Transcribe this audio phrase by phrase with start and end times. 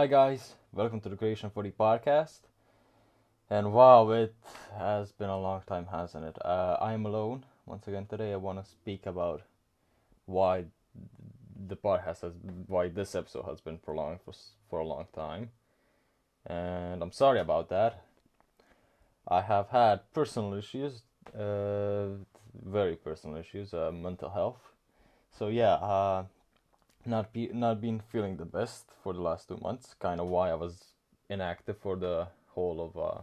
[0.00, 2.38] Hi guys, welcome to the Creation 40 podcast.
[3.50, 4.34] And wow, it
[4.78, 6.38] has been a long time, hasn't it?
[6.42, 8.32] Uh, I'm alone once again today.
[8.32, 9.42] I want to speak about
[10.24, 10.64] why
[11.68, 12.32] the podcast has,
[12.66, 14.32] why this episode has been prolonged for
[14.70, 15.50] for a long time,
[16.46, 18.02] and I'm sorry about that.
[19.28, 21.02] I have had personal issues,
[21.38, 22.06] uh,
[22.64, 24.62] very personal issues, uh, mental health.
[25.30, 26.24] So yeah, uh,
[27.04, 29.94] not be not been feeling the best for the last two months.
[29.98, 30.94] Kind of why I was
[31.28, 33.22] inactive for the whole of uh,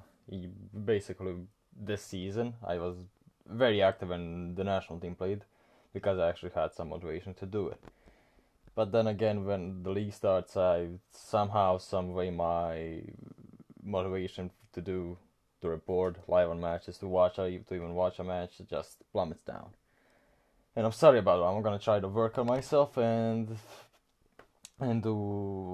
[0.86, 1.36] basically
[1.80, 2.56] this season.
[2.66, 2.96] I was
[3.48, 5.42] very active when the national team played
[5.94, 7.80] because I actually had some motivation to do it.
[8.76, 13.02] But then again, when the league starts, I somehow, some way, my
[13.84, 15.18] motivation to do
[15.62, 19.72] to report live on matches, to watch, to even watch a match, just plummets down
[20.78, 21.44] and I'm sorry about it.
[21.44, 23.58] I'm gonna try to work on myself and
[24.80, 25.16] and do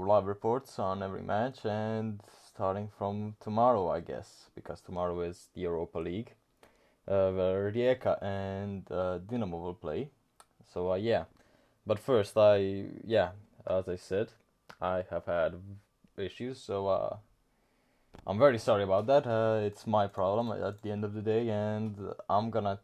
[0.07, 5.61] live reports on every match and starting from tomorrow, I guess, because tomorrow is the
[5.61, 6.31] Europa League,
[7.05, 10.07] uh, where Rijeka and uh, Dinamo will play.
[10.73, 11.25] So uh, yeah,
[11.85, 13.31] but first I yeah,
[13.67, 14.29] as I said,
[14.81, 15.55] I have had
[16.17, 17.17] issues, so uh,
[18.25, 19.27] I'm very sorry about that.
[19.27, 21.97] Uh, it's my problem at the end of the day, and
[22.29, 22.79] I'm gonna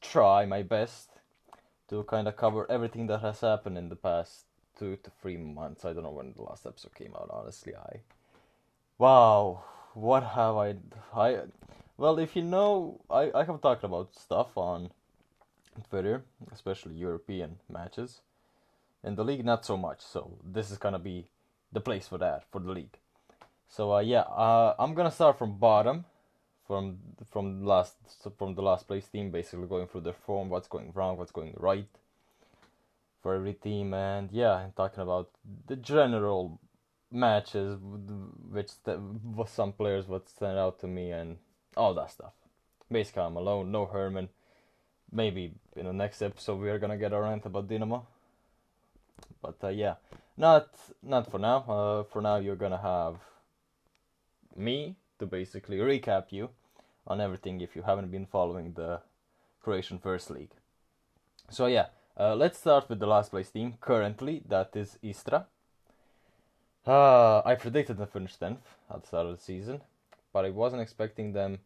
[0.00, 1.07] try my best
[1.88, 4.44] to kind of cover everything that has happened in the past
[4.78, 5.84] two to three months.
[5.84, 7.30] I don't know when the last episode came out.
[7.32, 8.00] Honestly, I
[8.98, 10.76] wow, what have I
[11.14, 11.40] I
[11.96, 14.90] well, if you know, I I have talked about stuff on
[15.90, 18.20] Twitter, especially European matches,
[19.04, 20.00] In the league not so much.
[20.00, 21.28] So this is gonna be
[21.72, 22.98] the place for that for the league.
[23.68, 26.04] So uh, yeah, uh, I'm gonna start from bottom
[26.68, 26.98] from
[27.30, 27.96] from last
[28.36, 31.54] from the last place team, basically going through their form, what's going wrong, what's going
[31.56, 31.88] right
[33.22, 35.30] for every team, and yeah, and talking about
[35.66, 36.60] the general
[37.10, 37.78] matches,
[38.50, 38.70] which
[39.46, 41.38] some players would stand out to me, and
[41.76, 42.32] all that stuff.
[42.92, 44.28] Basically, I'm alone, no Herman.
[45.10, 48.04] Maybe in the next episode we are gonna get a rant about Dinamo,
[49.40, 49.94] but uh, yeah,
[50.36, 50.68] not
[51.02, 51.64] not for now.
[51.66, 53.16] Uh, for now, you're gonna have
[54.54, 56.50] me to basically recap you
[57.08, 59.00] on everything if you haven't been following the
[59.62, 60.52] Croatian First League.
[61.50, 61.86] So yeah,
[62.18, 63.74] uh, let's start with the last place team.
[63.80, 65.46] Currently, that is Istra.
[66.86, 68.58] Uh, I predicted them finish 10th
[68.90, 69.80] at the start of the season,
[70.32, 71.58] but I wasn't expecting them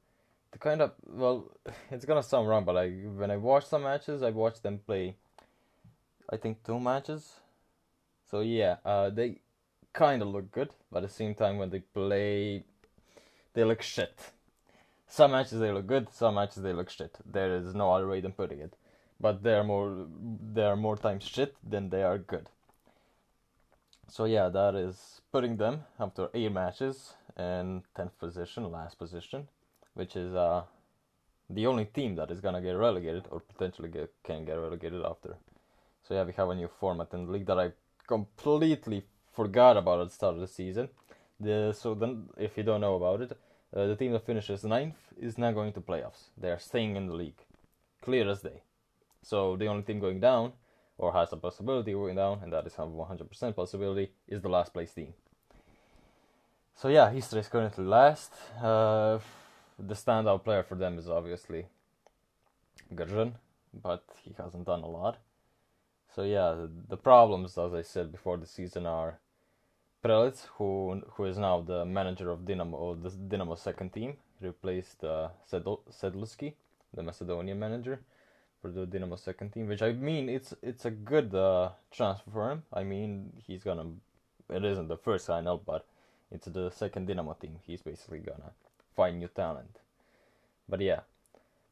[0.53, 1.51] to kind of, well,
[1.91, 5.17] it's gonna sound wrong, but I when I watched some matches, I watched them play,
[6.31, 7.41] I think, two matches.
[8.31, 9.41] So yeah, uh, they
[9.93, 12.65] kind of look good, but at the same time, when they play
[13.55, 14.33] they look shit.
[15.13, 17.19] Some matches they look good, some matches they look shit.
[17.31, 18.73] There is no other way than putting it.
[19.21, 20.07] But they are more
[20.55, 22.49] they are more times shit than they are good.
[24.09, 29.49] So yeah, that is putting them after eight matches in tenth position, last position,
[29.93, 30.63] which is uh
[31.51, 35.37] the only team that is gonna get relegated or potentially get, can get relegated after.
[36.09, 37.73] So yeah, we have a new format in the league that I
[38.07, 40.89] completely forgot about at the start of the season.
[41.39, 43.37] The, so then, if you don't know about it,
[43.75, 46.29] uh, the team that finishes ninth is not going to playoffs.
[46.37, 47.43] They are staying in the league,
[48.03, 48.63] clear as day.
[49.23, 50.53] So the only team going down,
[50.99, 54.49] or has a possibility of going down, and that is a 100% possibility, is the
[54.49, 55.15] last place team.
[56.77, 58.33] So yeah, Istra is currently last.
[58.61, 59.19] Uh,
[59.79, 61.67] the standout player for them is obviously
[62.95, 63.35] Gržan,
[63.73, 65.19] but he hasn't done a lot.
[66.15, 69.19] So yeah, the problems, as I said before the season, are
[70.03, 75.29] Prelec, who who is now the manager of Dinamo, the Dinamo second team, replaced uh,
[75.49, 76.55] Sedlski,
[76.93, 78.01] the Macedonian manager,
[78.61, 79.69] for the Dinamo second team.
[79.69, 82.65] Which I mean, it's it's a good uh, transfer for him.
[82.73, 83.87] I mean, he's gonna.
[84.51, 85.87] It isn't the first sign up, but
[86.33, 87.61] it's the second Dinamo team.
[87.65, 88.53] He's basically gonna
[88.97, 89.79] find new talent.
[90.69, 91.01] But yeah,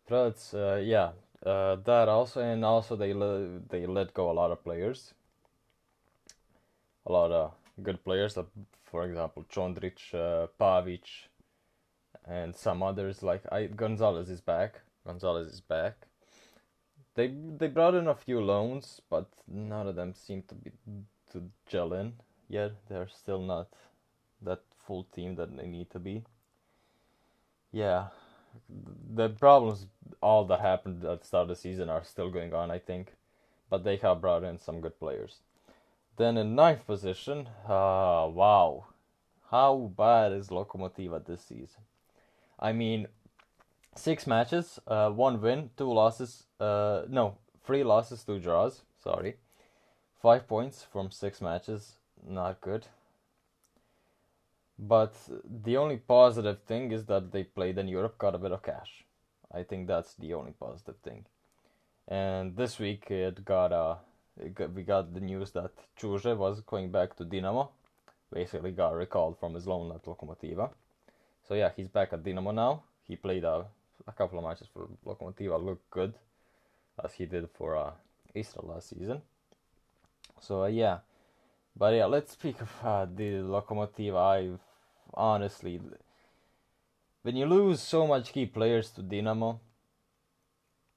[0.09, 1.11] Prelec, uh, yeah,
[1.45, 5.15] uh, that also, and also they le- they let go a lot of players.
[7.07, 8.47] A lot of good players, like
[8.85, 11.29] for example, Chondric, uh, Pavic,
[12.27, 13.23] and some others.
[13.23, 14.81] Like I, Gonzalez is back.
[15.07, 16.07] Gonzalez is back.
[17.15, 20.71] They they brought in a few loans, but none of them seem to be
[21.33, 22.15] to gel in
[22.49, 22.73] yet.
[22.89, 23.69] They're still not
[24.43, 26.25] that full team that they need to be.
[27.73, 28.09] Yeah,
[29.15, 29.87] the problems
[30.21, 33.15] all that happened at the start of the season are still going on, I think,
[33.69, 35.39] but they have brought in some good players.
[36.21, 38.89] Then in ninth position, uh, wow,
[39.51, 41.81] how bad is Lokomotiva this season?
[42.59, 43.07] I mean,
[43.97, 48.83] six matches, uh, one win, two losses, uh, no, three losses, two draws.
[49.03, 49.37] Sorry,
[50.21, 52.89] five points from six matches, not good.
[54.79, 55.15] But
[55.65, 59.07] the only positive thing is that they played in Europe, got a bit of cash.
[59.51, 61.25] I think that's the only positive thing.
[62.07, 64.01] And this week it got got,
[64.37, 67.69] we got the news that Čuže was going back to Dinamo.
[68.33, 70.71] Basically got recalled from his loan at Lokomotiva.
[71.47, 72.83] So yeah, he's back at Dinamo now.
[73.09, 73.67] He played a,
[74.07, 76.15] a couple of matches for Lokomotiva, looked good,
[77.03, 77.91] as he did for uh,
[78.35, 79.21] Istra last season.
[80.41, 80.99] So uh, yeah,
[81.77, 84.17] but yeah, let's speak of uh, the Lokomotiva.
[84.17, 84.61] I've
[85.13, 85.81] honestly,
[87.23, 89.59] when you lose so much key players to Dinamo,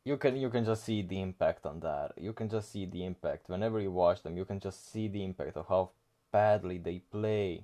[0.06, 2.14] you can you can just see the impact on that.
[2.18, 4.38] You can just see the impact whenever you watch them.
[4.38, 5.92] You can just see the impact of how
[6.32, 7.64] badly they play.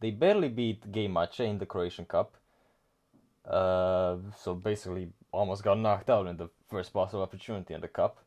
[0.00, 2.36] They barely beat Gaj Mače in the Croatian Cup.
[3.44, 8.18] Uh, so basically, almost got knocked out in the first possible opportunity in the cup.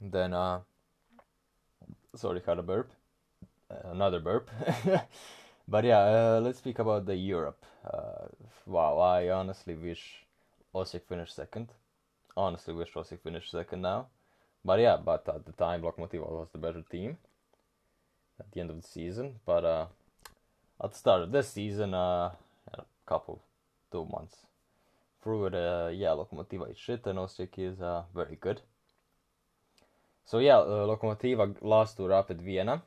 [0.00, 0.60] Then, uh,
[2.14, 2.90] sorry, had a burp,
[3.70, 4.50] uh, another burp.
[5.68, 7.64] but yeah, uh, let's speak about the Europe.
[7.84, 8.26] Uh,
[8.66, 10.24] wow, I honestly wish
[10.74, 11.68] Osijek finished second
[12.36, 14.06] honestly wish Osijek finished second now.
[14.64, 17.18] But yeah, but at the time Lokomotiv was the better team
[18.40, 19.36] at the end of the season.
[19.46, 19.86] But uh,
[20.82, 22.32] at the start of this season, uh,
[22.74, 23.42] a couple,
[23.90, 24.36] two months
[25.22, 28.60] through it, uh, yeah, Lokomotiva is shit and Osijek is uh, very good.
[30.24, 32.82] So yeah, uh, Lokomotiva lost to Rapid Vienna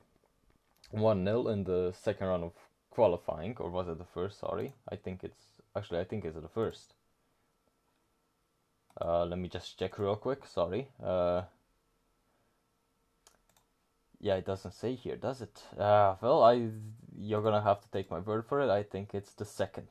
[0.94, 2.52] 1-0 in the second round of
[2.92, 4.40] qualifying, or was it the first?
[4.40, 6.94] Sorry, I think it's actually I think it's the first.
[9.00, 10.46] Uh, let me just check real quick.
[10.46, 10.88] Sorry.
[11.04, 11.44] Uh,
[14.20, 15.64] yeah, it doesn't say here, does it?
[15.78, 16.70] Uh, well, I
[17.18, 18.70] you're gonna have to take my word for it.
[18.70, 19.88] I think it's the second.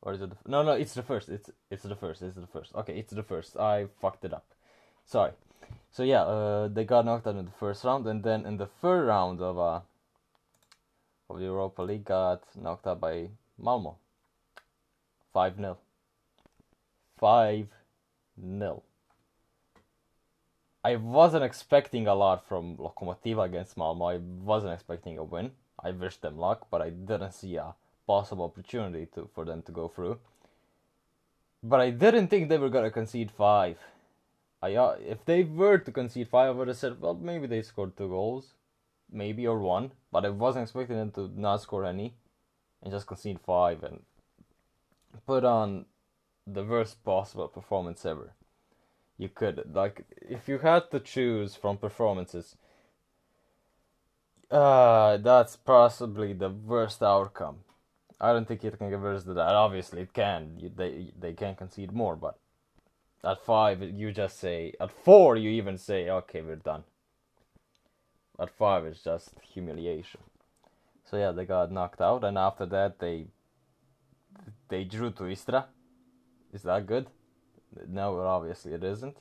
[0.00, 0.30] Or is it?
[0.30, 1.28] The, no, no, it's the first.
[1.28, 2.22] It's it's the first.
[2.22, 2.74] It's the first.
[2.74, 3.56] Okay, it's the first.
[3.56, 4.46] I fucked it up.
[5.04, 5.32] Sorry.
[5.90, 8.66] So yeah, uh, they got knocked out in the first round, and then in the
[8.66, 9.80] third round of uh
[11.28, 13.28] of the Europa League, got knocked out by
[13.58, 13.98] Malmo.
[15.38, 15.78] 5 0.
[17.20, 17.68] 5
[18.40, 18.82] 0.
[20.82, 24.06] I wasn't expecting a lot from Lokomotiva against Malmo.
[24.06, 25.52] I wasn't expecting a win.
[25.78, 27.74] I wish them luck, but I didn't see a
[28.04, 30.18] possible opportunity to, for them to go through.
[31.62, 33.78] But I didn't think they were gonna concede five.
[34.60, 37.62] I uh, if they were to concede five, I would have said, well, maybe they
[37.62, 38.54] scored two goals,
[39.08, 39.92] maybe or one.
[40.10, 42.14] But I wasn't expecting them to not score any,
[42.82, 43.84] and just concede five.
[43.84, 44.00] And
[45.26, 45.86] put on
[46.46, 48.32] the worst possible performance ever.
[49.18, 52.56] You could like if you had to choose from performances
[54.50, 57.58] uh that's possibly the worst outcome.
[58.20, 59.54] I don't think it can get worse than that.
[59.54, 60.56] Obviously it can.
[60.58, 62.38] You, they they can concede more, but
[63.24, 66.84] at 5 you just say at 4 you even say okay, we're done.
[68.38, 70.20] At 5 it's just humiliation.
[71.04, 73.26] So yeah, they got knocked out and after that they
[74.68, 75.66] they drew to Istra.
[76.52, 77.06] Is that good?
[77.86, 79.16] No, obviously it isn't.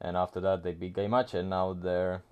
[0.00, 2.22] And after that, they beat Gaj Mače, and now their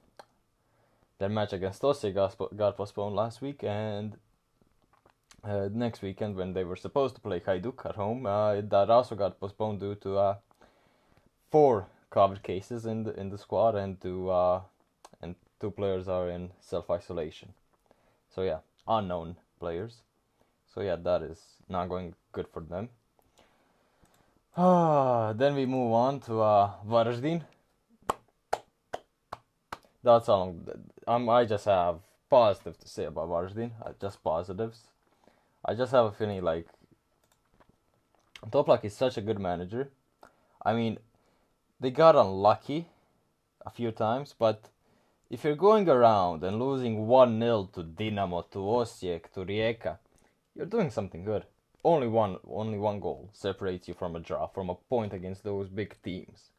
[1.19, 4.17] their match against Osijek got, got postponed last week, and
[5.43, 9.15] uh, next weekend when they were supposed to play Hajduk at home, uh, that also
[9.15, 10.37] got postponed due to uh,
[11.51, 14.61] four COVID cases in the in the squad, and two uh,
[15.23, 17.55] and two players are in self isolation.
[18.35, 20.03] So yeah, unknown players.
[20.73, 22.91] So yeah, that is not going good for them.
[24.57, 27.43] Ah, then we move on to uh, Varaždin.
[30.03, 30.55] That's all.
[31.07, 33.71] I just have positive to say about Varaždin.
[33.83, 34.83] Uh, just positives.
[35.65, 36.69] I just have a feeling like
[38.51, 39.89] Toplak is such a good manager.
[40.65, 40.99] I mean,
[41.81, 42.87] they got unlucky
[43.65, 44.69] a few times, but
[45.31, 49.99] if you're going around and losing 1 0 to Dinamo, to Osijek, to Rijeka,
[50.55, 51.47] you're doing something good.
[51.87, 55.69] Only one, only one goal separates you from a draw, from a point against those
[55.69, 56.51] big teams.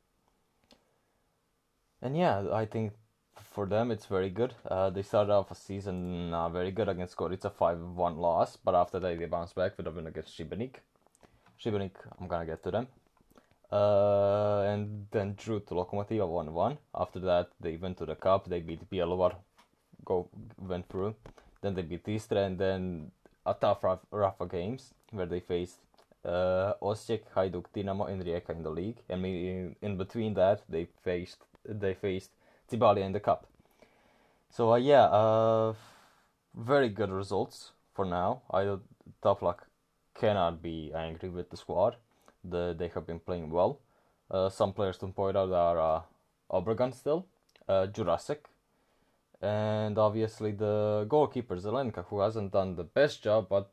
[2.01, 2.93] And yeah, I think
[3.35, 4.53] for them it's very good.
[4.65, 8.99] Uh, they started off a season uh, very good against Gorica, 5-1 loss, but after
[9.01, 10.75] that they bounced back with a win against Šibenik.
[11.61, 12.87] Šibenik, I'm gonna get to them.
[13.69, 16.77] Uh, and then drew to Lokomotiva 1-1.
[16.95, 19.35] After that they went to the cup, they beat Bjelovar,
[20.05, 21.15] go went through.
[21.59, 23.11] Then they beat Istra, and then
[23.45, 25.79] a tough Rafa games where they faced
[26.25, 29.25] uh, Osijek, Hajduk, Dinamo, and Rijeka in the league, and
[29.81, 31.37] in, between that they faced
[31.67, 32.31] they faced
[32.69, 33.47] Cibalia in the cup.
[34.49, 35.73] So uh, yeah, uh,
[36.55, 38.41] very good results for now.
[38.51, 38.77] I
[39.23, 39.59] Toplak
[40.15, 41.95] cannot be angry with the squad.
[42.43, 43.79] The, they have been playing well.
[44.29, 46.01] Uh, some players to point out are uh,
[46.51, 47.25] Obregon still,
[47.67, 48.39] uh, Jurasek,
[49.41, 53.69] and obviously the goalkeeper Zelenika, who hasn't done the best job, but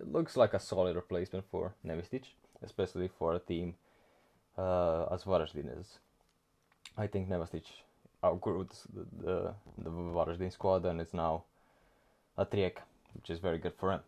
[0.00, 2.24] it looks like a solid replacement for Nevistić,
[2.62, 3.74] especially for a team
[4.58, 5.98] uh, as Varaždin is.
[6.96, 7.66] I think Nevistić
[8.24, 11.44] outgrew the, the, the Varaždin squad and it's now
[12.36, 12.82] a Rijeka,
[13.14, 14.00] which is very good for him.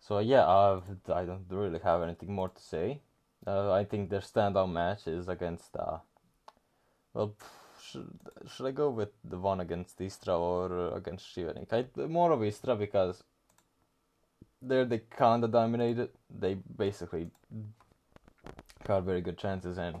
[0.00, 0.82] So yeah, I've,
[1.12, 3.00] I don't really have anything more to say.
[3.46, 5.98] Uh, I think their standout match is against, uh,
[7.12, 7.34] well,
[7.82, 8.08] should,
[8.48, 11.72] should I go with the one against Istra or against Šibenik?
[11.72, 13.22] I, more of Istra because
[14.66, 16.10] there they kinda dominated.
[16.30, 17.30] They basically
[18.84, 20.00] got very good chances and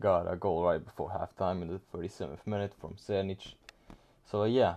[0.00, 3.54] got a goal right before halftime in the 37th minute from Sernic.
[4.30, 4.76] So yeah,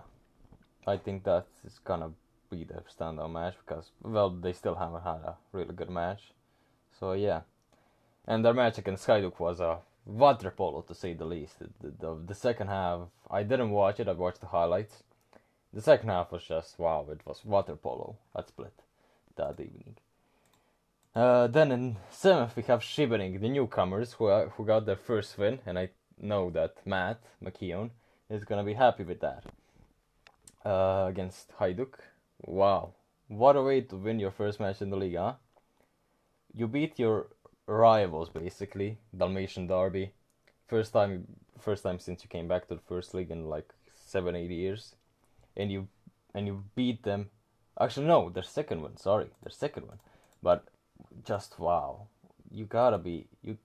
[0.86, 2.12] I think that is gonna
[2.50, 6.32] be their standout match because well they still haven't had a really good match.
[6.98, 7.42] So yeah,
[8.26, 11.58] and their match against Hajduk was a water polo to say the least.
[11.58, 14.08] The, the, the, the second half I didn't watch it.
[14.08, 15.02] I watched the highlights.
[15.72, 17.06] The second half was just wow.
[17.10, 18.85] It was water polo at Split
[19.36, 19.96] that evening.
[21.14, 25.38] Uh, then in seventh we have Šibenik, the newcomers who uh, who got their first
[25.38, 25.88] win, and I
[26.20, 27.90] know that Matt McKeown
[28.28, 29.44] is gonna be happy with that.
[30.64, 31.94] Uh, against Hajduk,
[32.44, 32.92] wow,
[33.28, 35.34] what a way to win your first match in the league, huh?
[36.52, 37.28] You beat your
[37.66, 40.12] rivals basically, Dalmatian Derby,
[40.66, 41.26] first time
[41.58, 44.94] first time since you came back to the first league in like seven eight years,
[45.56, 45.88] and you
[46.34, 47.30] and you beat them.
[47.80, 48.96] Actually, no, their second one.
[48.96, 49.98] Sorry, their second one,
[50.42, 50.64] but
[51.24, 52.06] just wow.
[52.50, 53.58] You gotta be you.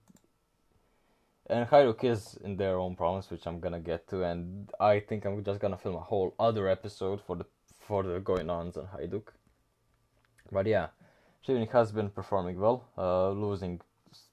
[1.48, 5.24] And Hajduk is in their own problems, which I'm gonna get to, and I think
[5.24, 7.46] I'm just gonna film a whole other episode for the
[7.80, 9.28] for the going ons on Hajduk.
[10.50, 10.88] But yeah,
[11.46, 13.80] Šibenik has been performing well, uh, losing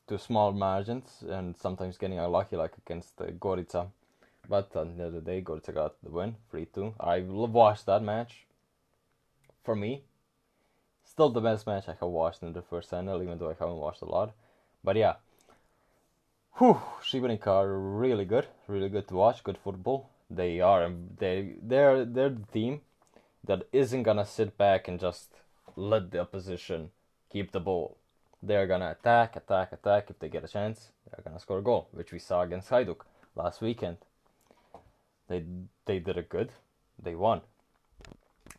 [0.07, 3.87] to small margins and sometimes getting unlucky, like against uh, Gorica.
[4.47, 6.95] But at the end of the day, Gorica got the win, 3 2.
[6.99, 8.45] I watched that match.
[9.69, 10.01] For me,
[11.03, 13.75] still the best match I have watched in the first channel, even though I haven't
[13.75, 14.33] watched a lot.
[14.83, 15.17] But yeah,
[16.57, 20.09] whew, Šibenik are really good, really good to watch, good football.
[20.27, 22.81] They are, um, they, they're, they're the team
[23.43, 25.35] that isn't gonna sit back and just
[25.75, 26.89] let the opposition
[27.31, 27.95] keep the ball.
[28.41, 30.07] They're gonna attack, attack, attack.
[30.09, 33.01] If they get a chance, they're gonna score a goal, which we saw against Hajduk
[33.35, 33.97] last weekend.
[35.27, 35.43] They
[35.85, 36.53] they did it good.
[36.99, 37.41] They won.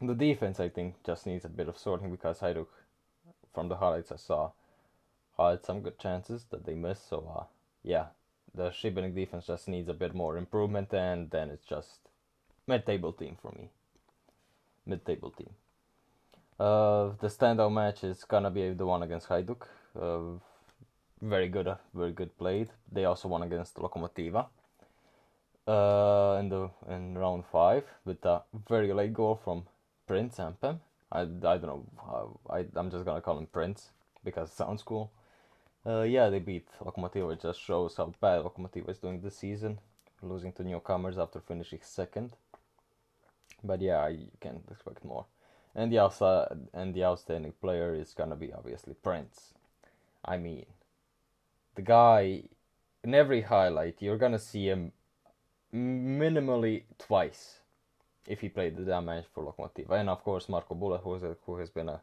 [0.02, 2.68] The defense, I think, just needs a bit of sorting because Hajduk,
[3.52, 4.52] from the highlights I saw,
[5.38, 7.08] had some good chances that they missed.
[7.08, 7.44] So, uh,
[7.82, 8.06] yeah,
[8.54, 11.98] the Šibenik defense just needs a bit more improvement, and then it's just
[12.66, 13.68] mid-table team for me.
[14.86, 15.50] Mid-table team.
[16.58, 19.66] Uh, the standout match is gonna be the one against Hajduk.
[19.98, 20.38] Uh,
[21.20, 22.70] very good, uh, very good played.
[22.90, 24.46] They also won against Lokomotiva
[25.66, 29.66] uh, in the in round five with a very late goal from
[30.10, 30.80] Prince Ampem.
[31.12, 32.40] I, I don't know.
[32.50, 33.90] I I'm just gonna call him Prince
[34.24, 35.12] because it sounds cool.
[35.86, 37.32] Uh, yeah, they beat Lokomotiva.
[37.32, 39.78] It just shows how bad Lokomotiva is doing this season,
[40.20, 42.32] losing to newcomers after finishing second.
[43.62, 45.26] But yeah, you can't expect more.
[45.76, 49.54] And the outside and the outstanding player is gonna be obviously Prince.
[50.24, 50.66] I mean,
[51.76, 52.42] the guy
[53.04, 54.90] in every highlight you're gonna see him
[55.72, 57.59] minimally twice
[58.26, 59.90] if he played the damage for Lokomotiv.
[59.90, 62.00] And of course Marko Bulat who, a, who has been a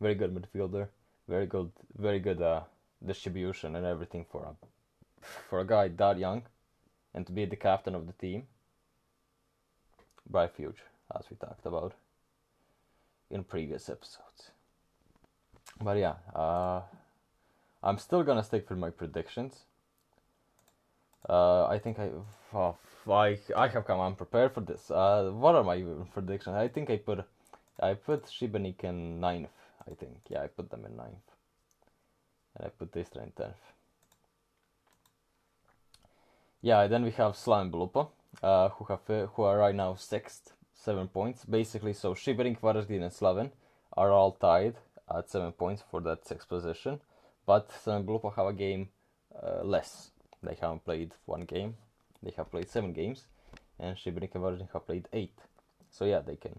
[0.00, 0.88] very good midfielder,
[1.28, 2.60] very good, very good uh,
[3.04, 4.54] distribution and everything for a
[5.48, 6.42] for a guy that young,
[7.14, 8.44] and to be the captain of the team.
[10.28, 11.92] Bright future, as we talked about
[13.30, 14.50] in previous episodes.
[15.80, 16.82] But yeah, uh,
[17.82, 19.64] I'm still gonna stick with my predictions.
[21.28, 22.10] Uh, I think I,
[22.54, 22.76] oh,
[23.10, 24.90] I I have come unprepared for this.
[24.90, 26.56] Uh, what are my predictions?
[26.56, 27.24] I think I put
[27.78, 29.50] I put Šibenik in ninth.
[29.90, 31.28] I think yeah, I put them in ninth,
[32.56, 33.54] and I put Istra in tenth.
[36.62, 38.08] Yeah, then we have Slaven Belupo,
[38.42, 41.92] uh, who have who are right now sixth, seven points basically.
[41.92, 43.50] So Šibenik, Varaždin, and Slaven
[43.92, 44.76] are all tied
[45.14, 47.00] at seven points for that sixth position,
[47.46, 48.88] but Slaven Belupo have a game
[49.34, 50.10] uh, less.
[50.42, 51.76] They haven't played one game.
[52.22, 53.24] They have played seven games,
[53.78, 55.38] and Šibenik and have played eight.
[55.90, 56.58] So yeah, they can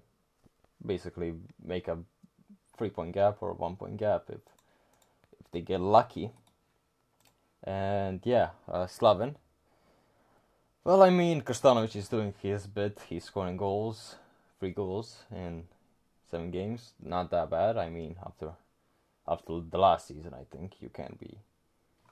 [0.85, 1.33] basically
[1.63, 1.97] make a
[2.77, 4.41] three-point gap or one-point gap if
[5.39, 6.31] if they get lucky.
[7.63, 9.35] And yeah, uh, Slaven.
[10.83, 12.99] Well, I mean, Krstanovic is doing his bit.
[13.07, 14.15] He's scoring goals,
[14.59, 15.65] three goals in
[16.29, 16.93] seven games.
[16.99, 17.77] Not that bad.
[17.77, 18.53] I mean, after
[19.27, 21.37] after the last season, I think you can be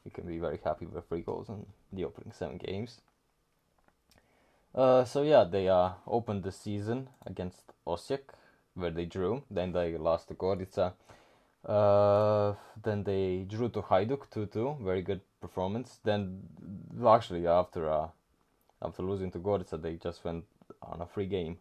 [0.10, 3.02] can be very happy with three goals in the opening seven games.
[4.74, 8.34] Uh, so yeah, they uh, opened the season against Osijek,
[8.76, 9.44] where they drew.
[9.50, 10.94] Then they lost to Gorica.
[11.66, 14.82] Uh, then they drew to Hajduk 2-2.
[14.84, 16.00] Very good performance.
[16.04, 16.44] Then,
[17.06, 18.08] actually, after uh,
[18.82, 20.46] after losing to Gorica, they just went
[20.82, 21.58] on a free game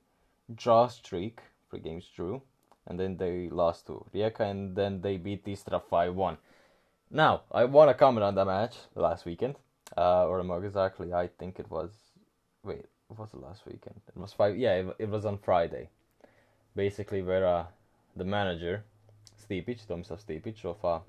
[0.54, 1.40] draw streak.
[1.70, 2.40] three games drew,
[2.86, 6.38] and then they lost to Rijeka, and then they beat Istra 5-1.
[7.10, 9.56] Now, I want to comment on that match last weekend,
[9.96, 11.90] uh, or more exactly, I think it was.
[12.62, 12.84] Wait,
[13.16, 14.00] was the last weekend?
[14.08, 14.58] It was five.
[14.58, 15.88] Yeah, it, it was on Friday.
[16.76, 17.64] Basically, where uh,
[18.14, 18.84] the manager,
[19.42, 21.00] Stipic, Tomislav Stipic of uh,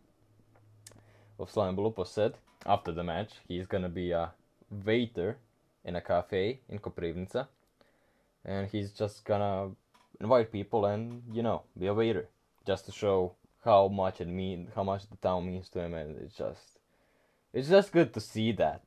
[1.37, 4.31] of Slaven Belupo said after the match he's gonna be a
[4.85, 5.37] waiter
[5.83, 7.47] in a cafe in Koprivnica,
[8.45, 9.71] and he's just gonna
[10.21, 12.29] invite people and you know be a waiter
[12.65, 13.33] just to show
[13.69, 16.79] how much it mean how much the town means to him, and it's just
[17.53, 18.83] it's just good to see that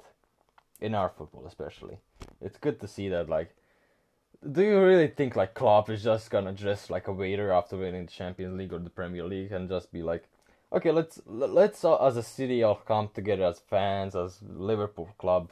[0.81, 1.99] in our football especially.
[2.41, 3.55] It's good to see that like
[4.51, 8.07] do you really think like Klopp is just gonna dress like a waiter after winning
[8.07, 10.25] the Champions League or the Premier League and just be like,
[10.73, 15.51] okay, let's let's uh, as a city all come together as fans, as Liverpool club,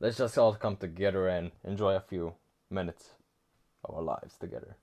[0.00, 2.34] let's just all come together and enjoy a few
[2.68, 3.10] minutes
[3.84, 4.76] of our lives together.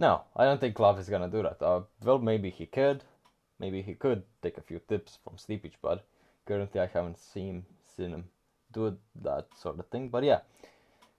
[0.00, 1.60] No, I don't think Klopp is gonna do that.
[1.60, 3.04] Uh, well, maybe he could,
[3.58, 6.06] maybe he could take a few tips from Stipic, but
[6.46, 8.24] currently I haven't seen seen him
[8.72, 10.08] do that sort of thing.
[10.08, 10.40] But yeah.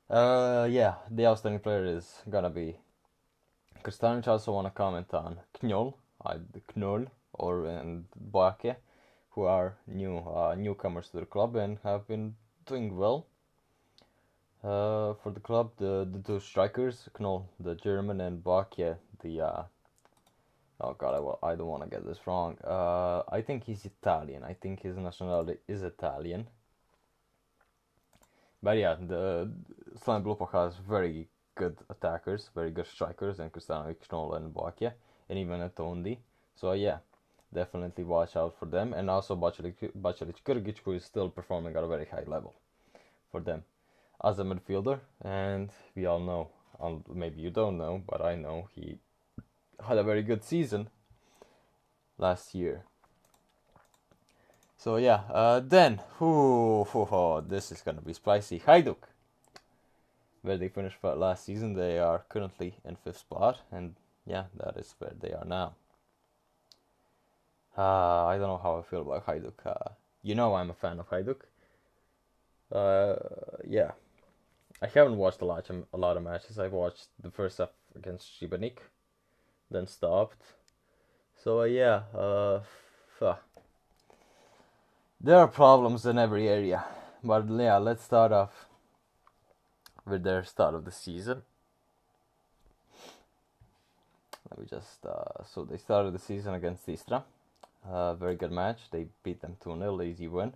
[0.10, 2.76] Uh, yeah, the outstanding player is gonna be
[3.84, 4.28] Krstanic.
[4.28, 5.96] I also want to comment on Knoll,
[6.26, 6.40] uh,
[6.76, 8.76] Knoll, or and Boake,
[9.30, 12.34] who are new uh, newcomers to the club and have been
[12.66, 13.28] doing well.
[14.64, 19.64] Uh, for the club, the the two strikers, Knoll, the German, and Boake, the uh,
[20.82, 22.60] oh god, I, I don't want to get this wrong.
[22.64, 24.44] Uh, I think he's Italian.
[24.44, 26.46] I think his nationality is Italian.
[28.62, 29.50] But yeah, the
[29.98, 34.92] Slaven Belupo has very good attackers, very good strikers, and Krstanovic, Knoll, and Boake,
[35.28, 36.20] and even Atondi.
[36.56, 37.00] So yeah,
[37.52, 42.06] definitely watch out for them, and also Grgic, who is still performing at a very
[42.06, 42.54] high level
[43.32, 43.64] for them
[44.24, 45.00] as a midfielder.
[45.22, 46.50] And we all know,
[47.14, 49.00] maybe you don't know, but I know he
[49.88, 50.90] had a very good season
[52.18, 52.84] last year.
[54.78, 58.60] So yeah, uh, then, whoo, hoo, hoo, this is gonna be spicy.
[58.60, 58.98] Hajduk,
[60.42, 64.96] where they finished last season, they are currently in fifth spot, and yeah, that is
[64.98, 65.76] where they are now.
[67.78, 69.66] Uh, I don't know how I feel about Hajduk.
[69.66, 69.92] Uh,
[70.24, 71.42] you know I'm a fan of Hajduk.
[72.72, 73.16] Uh,
[73.68, 73.92] yeah,
[74.82, 76.58] I haven't watched a lot, of, a lot of matches.
[76.58, 78.78] I watched the first half against Šibenik,
[79.70, 80.42] then stopped.
[81.44, 82.62] So uh, yeah, uh,
[85.20, 86.84] there are problems in every area,
[87.24, 88.66] but yeah, let's start off
[90.06, 91.44] with their start of the season.
[94.50, 97.24] Let me just uh, so they started the season against Istra,
[97.88, 98.80] uh, very good match.
[98.92, 100.54] They beat them two 0 easy win.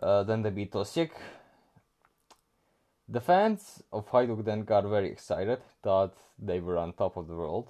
[0.00, 1.10] Uh, then they beat Osijek.
[3.12, 7.36] The fans of Hajduk then got very excited, thought they were on top of the
[7.36, 7.68] world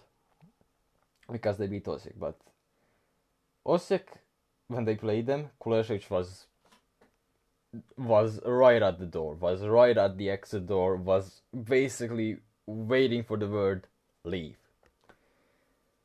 [1.30, 2.38] because they beat Osijek, but
[3.66, 4.06] Osijek
[4.68, 6.46] when they played them, Kulešević was
[7.96, 11.42] was right at the door, was right at the exit door, was
[11.74, 13.88] basically waiting for the word
[14.22, 14.58] leave.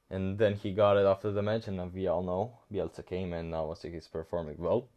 [0.09, 3.51] And then he got it after the match, and we all know Bjelica came, and
[3.51, 4.87] now Osijek is performing well.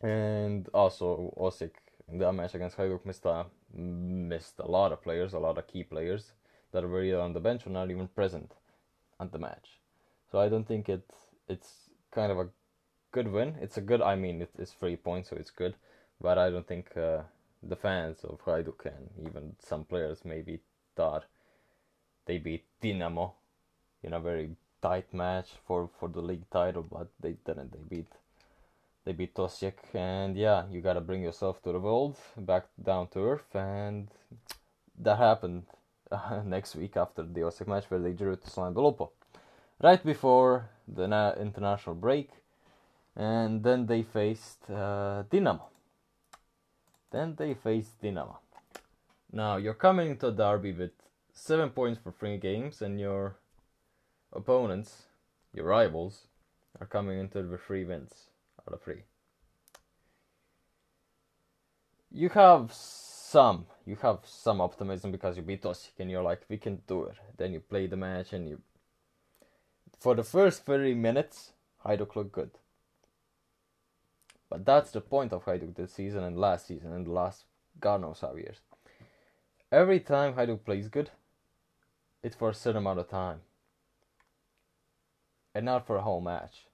[0.00, 5.38] And also Osijek that match against Hajduk missed a, missed a lot of players, a
[5.38, 6.32] lot of key players
[6.72, 8.52] that were either on the bench or not even present
[9.20, 9.78] at the match.
[10.30, 11.02] So I don't think it
[11.48, 12.48] it's kind of a
[13.12, 13.56] good win.
[13.60, 14.02] It's a good.
[14.02, 15.74] I mean, it, it's three points, so it's good.
[16.20, 17.22] But I don't think uh,
[17.62, 20.60] the fans of Hajduk and even some players maybe
[20.96, 21.24] thought
[22.26, 23.32] they beat Dinamo
[24.02, 24.50] in a very
[24.82, 27.72] tight match for, for the league title, but they didn't.
[27.72, 28.08] They beat
[29.04, 33.20] they beat Osijek, and yeah, you gotta bring yourself to the world, back down to
[33.20, 34.08] earth, and
[34.98, 35.64] that happened
[36.10, 39.10] uh, next week after the Osijek match where they drew to Slaven Belupo
[39.82, 42.30] right before the na- international break,
[43.14, 45.64] and then they faced uh, Dinamo.
[47.10, 48.36] Then they faced Dinamo.
[49.30, 50.92] Now you're coming into a derby with
[51.32, 53.36] seven points for three games, and your
[54.32, 55.02] opponents,
[55.52, 56.28] your rivals,
[56.80, 58.28] are coming into the three wins
[58.68, 59.02] out of three.
[62.10, 66.56] You have some, you have some optimism because you beat Osijek, and you're like, we
[66.56, 67.16] can do it.
[67.36, 68.60] Then you play the match, and you
[70.04, 71.52] for the first 30 minutes,
[71.86, 72.50] Hajduk looked good.
[74.50, 77.44] But that's the point of Hajduk this season and last season and the last
[77.80, 78.58] God knows how years.
[79.72, 81.10] Every time Hajduk plays good,
[82.22, 83.40] it's for a certain amount of time,
[85.54, 86.66] and not for a whole match.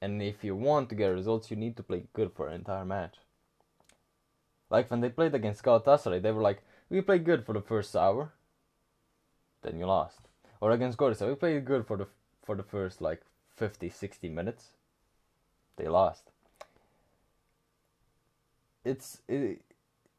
[0.00, 2.84] And if you want to get results, you need to play good for an entire
[2.84, 3.16] match.
[4.70, 7.94] Like when they played against Galatasaray, they were like, "We played good for the first
[7.94, 8.32] hour,
[9.62, 10.20] then you lost."
[10.60, 12.06] Or against Gorica, we played good for the
[12.42, 13.22] for the first like
[13.56, 14.70] 50, 60 minutes.
[15.76, 16.30] They lost.
[18.84, 19.60] It's it,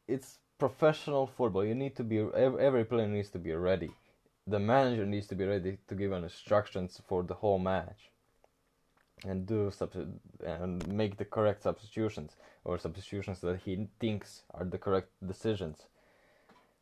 [0.08, 1.66] it's professional football.
[1.66, 3.92] You need to be every player needs to be ready.
[4.46, 8.11] The manager needs to be ready to give instructions for the whole match
[9.26, 9.72] and do
[10.46, 15.86] and make the correct substitutions or substitutions that he thinks are the correct decisions.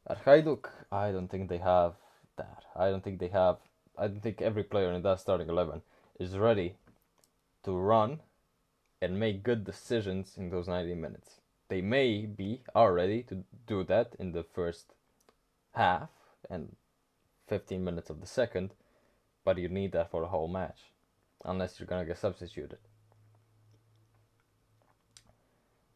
[0.07, 1.95] At Hajduk, I don't think they have
[2.37, 2.63] that.
[2.75, 3.57] I don't think they have.
[3.97, 5.81] I don't think every player in that starting eleven
[6.19, 6.75] is ready
[7.63, 8.21] to run
[9.01, 11.35] and make good decisions in those 90 minutes.
[11.69, 14.93] They may be are ready to do that in the first
[15.75, 16.09] half
[16.49, 16.75] and
[17.47, 18.71] 15 minutes of the second,
[19.45, 20.79] but you need that for the whole match
[21.45, 22.79] unless you're gonna get substituted.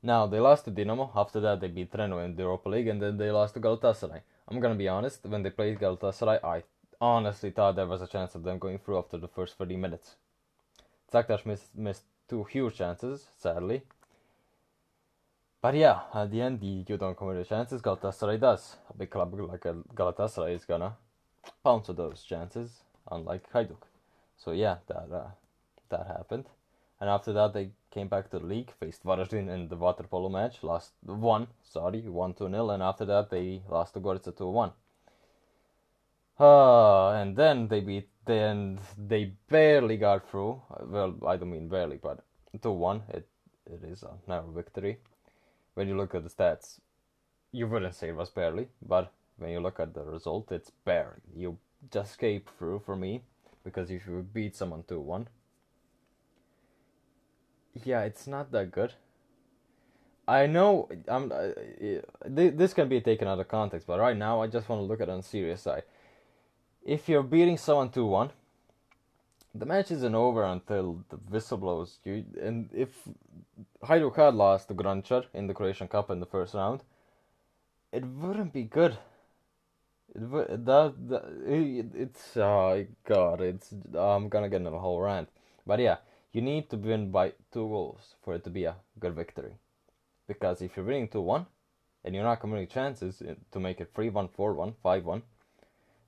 [0.01, 1.11] Now they lost to Dinamo.
[1.15, 4.21] After that, they beat Treno in the Europa League, and then they lost to Galatasaray.
[4.49, 5.25] I'm gonna be honest.
[5.25, 6.63] When they played Galatasaray, I
[6.99, 10.15] honestly thought there was a chance of them going through after the first 30 minutes.
[11.11, 13.83] Caktaš missed, missed two huge chances, sadly.
[15.61, 17.81] But yeah, at the end, you don't convert the chances.
[17.81, 18.75] Galatasaray does.
[18.89, 20.97] A big club like Galatasaray is gonna
[21.63, 23.83] pounce on those chances, unlike Hajduk.
[24.43, 25.31] So yeah, that uh,
[25.89, 26.45] that happened.
[26.99, 30.29] And after that, they came back to the league, faced Varaždin in the water polo
[30.29, 34.49] match, lost one, sorry, one to nil, and after that they lost to Gorica two
[34.49, 34.71] one.
[36.39, 40.61] Uh, and then they beat, then they barely got through.
[40.87, 42.19] Well, I don't mean barely, but
[42.61, 43.03] two one.
[43.09, 43.27] It
[43.65, 44.97] it is a narrow victory.
[45.75, 46.79] When you look at the stats,
[47.51, 51.21] you wouldn't say it was barely, but when you look at the result, it's barely.
[51.35, 51.57] You
[51.91, 53.21] just escaped through for me
[53.63, 55.27] because if you beat someone 2 1,
[57.83, 58.93] yeah, it's not that good.
[60.27, 61.31] I know I'm.
[61.31, 61.49] Uh,
[62.25, 65.01] this can be taken out of context, but right now I just want to look
[65.01, 65.83] at it on serious side.
[66.85, 68.29] If you're beating someone two one,
[69.53, 71.99] the match isn't over until the whistle blows.
[72.05, 72.89] You and if
[73.83, 76.83] Hajduk had lost to Graničar in the Croatian Cup in the first round,
[77.91, 78.97] it wouldn't be good
[80.15, 85.29] that, that it, it's oh god it's i'm gonna get in a whole rant.
[85.65, 85.97] But yeah
[86.31, 89.53] you need to win by two goals for it to be a good victory.
[90.27, 91.45] Because if you're winning 2-1
[92.03, 95.21] and you're not committing chances uh, to make it 3-1 4-1 5-1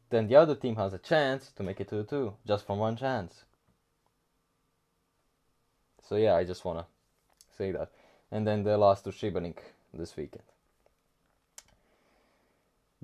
[0.09, 3.43] then the other team has a chance to make it 2-2 just from one chance.
[6.07, 6.85] So yeah i just want to
[7.57, 7.91] say that.
[8.31, 9.57] And then they lost to Šibenik
[9.93, 10.43] this weekend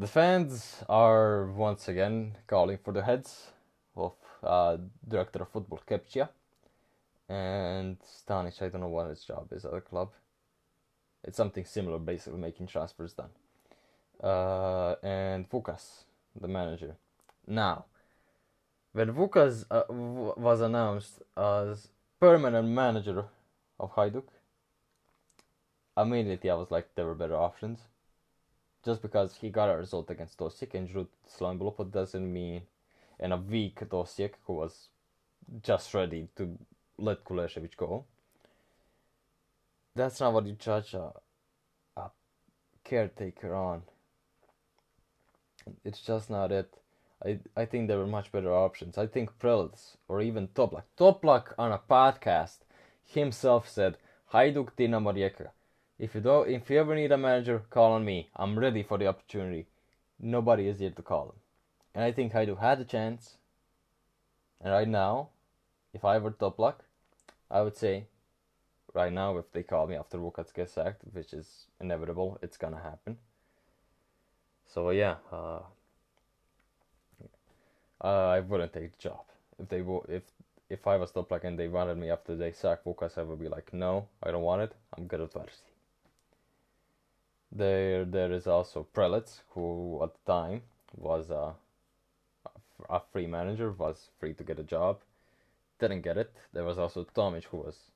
[0.01, 3.51] the fans are once again calling for the heads
[3.95, 4.75] of uh,
[5.07, 6.29] director of football Kepcia
[7.29, 8.59] and Stanic.
[8.63, 10.09] I don't know what his job is at the club.
[11.23, 13.29] It's something similar, basically making transfers done.
[14.23, 16.05] Uh, and Vukas,
[16.39, 16.95] the manager.
[17.45, 17.85] Now,
[18.93, 23.25] when Vukas uh, w- was announced as permanent manager
[23.79, 24.29] of Hajduk,
[25.95, 27.81] immediately I was like, there were better options
[28.83, 32.63] just because he got a result against Osijek and drew Slaven Belupo doesn't mean
[33.19, 34.87] in a weak Osijek who was
[35.61, 36.57] just ready to
[36.97, 38.05] let Kulešević go.
[39.95, 41.11] That's not what you judge a,
[41.97, 42.11] a
[42.83, 43.83] caretaker on.
[45.83, 46.73] It's just not it.
[47.23, 48.97] I I think there were much better options.
[48.97, 50.83] I think Prelec or even Toplak.
[50.97, 52.59] Toplak on a podcast
[53.03, 53.97] himself said
[54.33, 55.49] Hajduk Dinamo Rijeka
[56.01, 58.27] if you don't, if you ever need a manager, call on me.
[58.35, 59.67] I'm ready for the opportunity.
[60.19, 61.35] Nobody is here to call.
[61.93, 63.37] And I think Hajduk had a chance.
[64.59, 65.29] And right now,
[65.93, 66.77] if I were Toplak,
[67.51, 68.05] I would say,
[68.95, 72.81] right now, if they call me after Vukas gets sacked, which is inevitable, it's gonna
[72.81, 73.17] happen.
[74.65, 75.59] So yeah, uh,
[78.01, 79.21] I wouldn't take the job
[79.59, 80.23] if they wo- if
[80.69, 83.49] if I was Toplak and they wanted me after they sack Vukas, I would be
[83.49, 84.73] like, no, I don't want it.
[84.97, 85.70] I'm good at Varsity.
[87.51, 90.61] There, there is also Prelec, who at the time
[90.95, 91.53] was a,
[92.89, 94.99] a free manager, was free to get a job,
[95.79, 96.33] didn't get it.
[96.53, 97.91] There was also Tomic, who was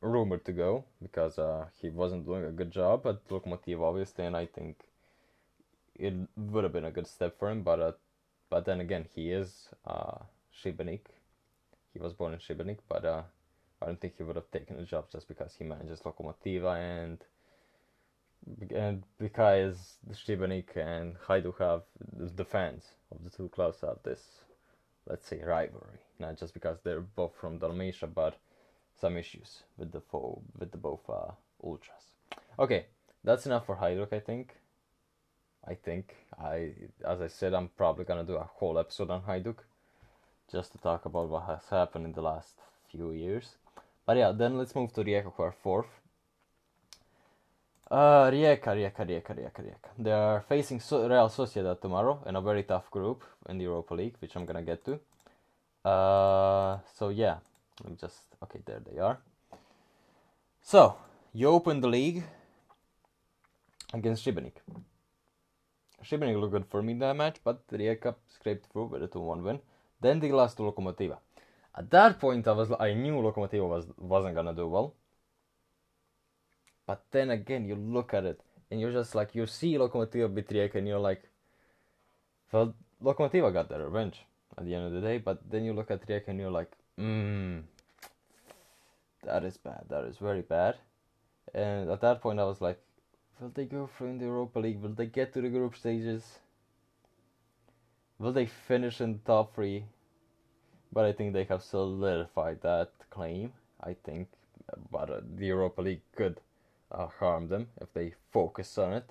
[0.00, 4.36] rumored to go because uh, he wasn't doing a good job at Lokomotiv, obviously, and
[4.36, 4.84] I think
[5.94, 7.62] it would have been a good step for him.
[7.62, 7.92] But uh,
[8.50, 10.18] but then again, he is uh,
[10.62, 11.06] Šibenik.
[11.92, 13.22] He was born in Šibenik, but uh,
[13.82, 17.18] I don't think he would have taken the job just because he manages Lokomotiva and
[18.74, 24.20] and because Šibenik and Hajduk have the fans of the two clubs have this,
[25.08, 25.98] let's say, rivalry.
[26.18, 28.38] Not just because they're both from Dalmatia, but
[28.98, 32.12] some issues with the fo- with the both uh, ultras.
[32.58, 32.86] Okay,
[33.22, 34.54] that's enough for Hajduk, I think.
[35.68, 36.72] I think I,
[37.04, 39.58] as I said, I'm probably gonna do a whole episode on Hajduk,
[40.50, 42.54] just to talk about what has happened in the last
[42.90, 43.56] few years.
[44.06, 46.00] But yeah, then let's move to Rijeka, who are fourth.
[47.88, 49.90] Uh, Rijeka, Rijeka, Rijeka, Rijeka, Rijeka.
[50.02, 53.94] They are facing so- Real Sociedad tomorrow in a very tough group in the Europa
[53.94, 54.98] League, which I'm gonna get to.
[55.88, 57.38] Uh, so yeah,
[57.84, 59.18] let me just okay, there they are.
[60.60, 60.96] So
[61.32, 62.24] you open the league
[63.94, 64.54] against Šibenik.
[66.02, 69.44] Šibenik looked good for me in that match, but Rijeka scraped through with a 2-1
[69.44, 69.60] win.
[70.00, 71.18] Then they lost to Lokomotiva.
[71.78, 74.94] At that point, I was I knew Lokomotiva was wasn't gonna do well.
[76.86, 80.48] But then again, you look at it and you're just like you see Lokomotiva beat
[80.48, 81.22] Rijeka and you're like,
[82.52, 84.24] well, Lokomotiva got their revenge
[84.56, 85.18] at the end of the day.
[85.18, 87.58] But then you look at Rijeka and you're like, hmm,
[89.24, 89.84] that is bad.
[89.88, 90.76] That is very bad.
[91.54, 92.80] And at that point, I was like,
[93.40, 94.80] will they go through in the Europa League?
[94.80, 96.38] Will they get to the group stages?
[98.18, 99.84] Will they finish in the top three?
[100.92, 103.52] But I think they have solidified that claim.
[103.82, 104.28] I think,
[104.90, 106.40] but uh, the Europa League could
[106.90, 109.10] uh, harm them if they focus on it.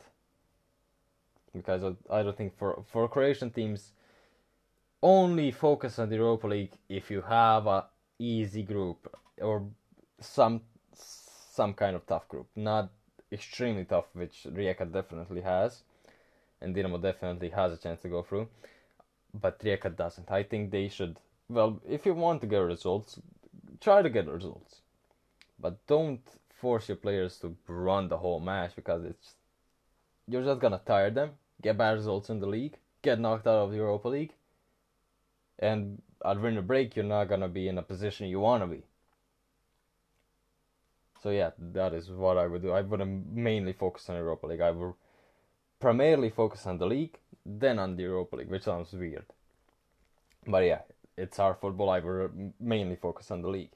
[1.53, 3.93] Because I, don't think for for Croatian teams,
[5.01, 7.85] only focus on the Europa League if you have a
[8.19, 9.63] easy group or
[10.19, 10.61] some
[10.93, 12.89] some kind of tough group, not
[13.31, 15.83] extremely tough, which Rijeka definitely has,
[16.61, 18.49] and Dinamo definitely has a chance to go through,
[19.33, 20.29] but Rijeka doesn't.
[20.29, 21.17] I think they should.
[21.47, 23.19] Well, if you want to get results,
[23.79, 24.81] try to get results,
[25.57, 26.21] but don't
[26.65, 29.35] force your players to run the whole match because it's
[30.27, 31.29] you're just gonna tire them,
[31.61, 34.33] get bad results in the league, get knocked out of the Europa League,
[35.59, 38.81] and at winter break you're not gonna be in a position you wanna be.
[41.21, 42.71] So yeah, that is what I would do.
[42.71, 44.61] I wouldn't mainly focus on Europa League.
[44.61, 44.95] I would
[45.79, 49.27] primarily focus on the league, then on the Europa League, which sounds weird.
[50.47, 50.81] But yeah,
[51.15, 51.91] it's our football.
[51.91, 53.75] I would mainly focus on the league.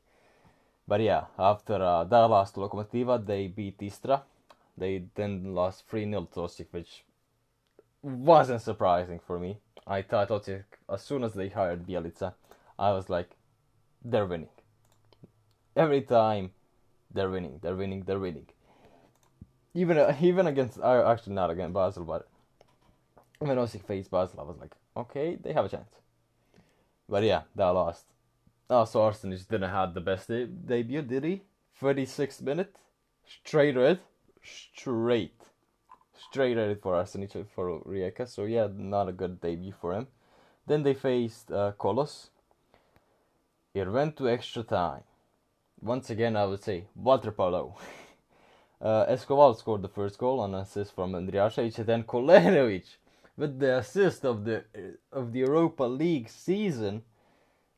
[0.89, 4.23] But yeah, after uh, that last Lokomotiva, they beat Istra.
[4.75, 7.03] They then lost 3 0 to Osijek, which
[8.01, 9.59] wasn't surprising for me.
[9.85, 12.33] I thought as soon as they hired Bjelica,
[12.79, 13.29] I was like,
[14.03, 14.49] they're winning.
[15.75, 16.51] Every time
[17.13, 18.47] they're winning, they're winning, they're winning.
[19.75, 22.27] Even uh, even against, uh, actually not against Basel, but
[23.37, 25.93] when Osijek faced Basel, I was like, okay, they have a chance.
[27.07, 28.05] But yeah, they lost.
[28.69, 31.41] Also, Arsenic didn't have the best de- debut, did he?
[31.79, 32.75] 36 minute,
[33.25, 33.99] straight red,
[34.43, 35.41] straight,
[36.29, 38.27] straight red for Arsenic for Rijeka.
[38.27, 40.07] So yeah, not a good debut for him.
[40.67, 42.29] Then they faced uh, Kolos.
[43.73, 45.03] It went to extra time.
[45.81, 47.77] Once again, I would say water polo.
[48.81, 52.97] uh, scored the first goal on assist from Andrijašević, and then Kulenović
[53.37, 54.63] with the assist of the
[55.11, 57.03] of the Europa League season.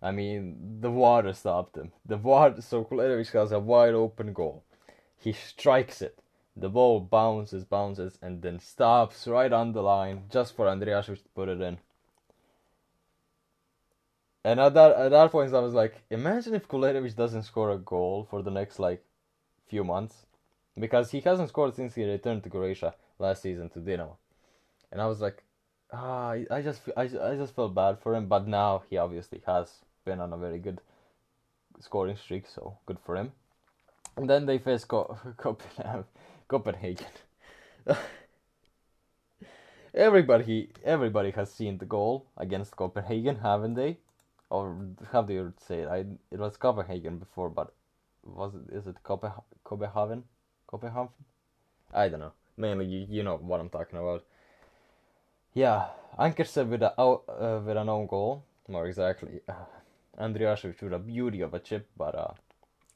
[0.01, 1.91] I mean, the water stopped him.
[2.05, 4.63] The water, so Kulenović has a wide open goal.
[5.17, 6.17] He strikes it.
[6.57, 11.29] The ball bounces, bounces, and then stops right on the line just for Andrijašević to
[11.35, 11.77] put it in.
[14.43, 17.77] And at that at that point, I was like, imagine if Kulenović doesn't score a
[17.77, 19.05] goal for the next like
[19.67, 20.25] few months,
[20.77, 24.15] because he hasn't scored since he returned to Croatia last season to Dinamo.
[24.91, 25.43] And I was like,
[25.93, 29.81] ah, I just I, I just felt bad for him, but now he obviously has
[30.05, 30.81] been on a very good
[31.79, 33.31] scoring streak, so good for him.
[34.17, 36.05] And then they face Co- Copenhagen.
[36.47, 37.07] Copenhagen.
[39.93, 43.97] everybody, everybody has seen the goal against Copenhagen, haven't they?
[44.49, 44.75] Or
[45.11, 45.87] how do you say it?
[45.87, 47.73] I, it was Copenhagen before, but
[48.23, 48.75] was it?
[48.75, 49.43] Is it Copenhagen?
[49.63, 50.23] Copenhagen?
[50.67, 51.09] Copenhagen?
[51.93, 52.33] I don't know.
[52.57, 54.25] Mainly, you, you know what I'm talking about.
[55.53, 55.87] Yeah,
[56.19, 59.41] Ankersen with a uh, with an own goal, more exactly.
[60.19, 62.33] Andrijašević with a beauty of a chip, but uh,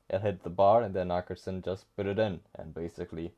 [0.10, 3.32] it hit the bar, and then Ankersen just put it in, and basically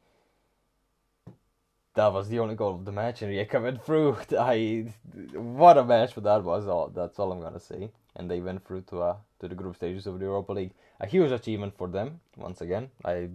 [1.97, 4.17] that was the only goal of the match, and Rijeka went through.
[4.39, 4.93] I
[5.33, 6.67] what a match that was!
[6.67, 7.91] All that's all I'm gonna say.
[8.15, 10.73] And they went through to uh to the group stages of the Europa League.
[10.99, 12.89] A huge achievement for them once again.
[13.03, 13.29] I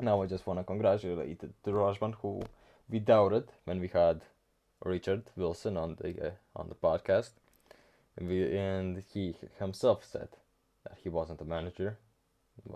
[0.00, 2.42] now I just want to congratulate the Rožman who
[2.88, 4.22] we doubted when we had
[4.84, 7.32] Richard Wilson on the uh, on the podcast,
[8.16, 10.28] and, he himself said
[10.84, 11.98] that he wasn't a manager,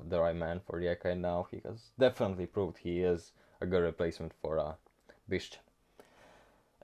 [0.08, 3.82] the right man for Rijeka, and now he has definitely proved he is a good
[3.82, 4.74] replacement for uh,
[5.30, 5.58] Bišćan.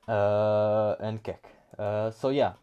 [0.08, 1.44] Uh, and Kek.
[1.78, 2.54] Uh, so yeah,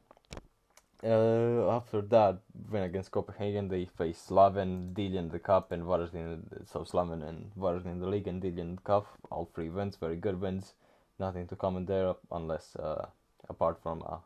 [1.03, 6.67] uh, after that win against Copenhagen, they faced Slaven, Dillian the cup, and Varaždin.
[6.67, 9.07] So Slaven and Varaždin in the league, and Dillian the cup.
[9.31, 10.73] All three wins, very good wins.
[11.19, 13.07] Nothing to comment there, unless uh,
[13.49, 14.17] apart from uh,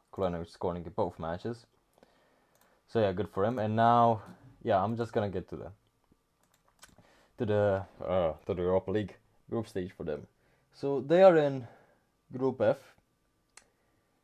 [0.45, 1.65] scoring in both matches.
[2.87, 3.59] So yeah, good for him.
[3.59, 4.21] And now,
[4.63, 5.71] yeah, I'm just gonna get to the
[7.37, 9.15] to the uh, to the Europa League
[9.49, 10.27] group stage for them.
[10.73, 11.67] So they are in
[12.37, 12.77] Group F.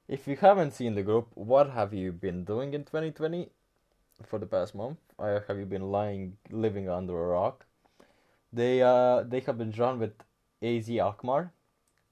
[0.07, 3.49] If you haven't seen the group, what have you been doing in 2020
[4.25, 4.97] for the past month?
[5.19, 7.65] Uh, have you been lying, living under a rock?
[8.53, 10.13] They uh they have been drawn with
[10.61, 11.51] AZ Alkmaar,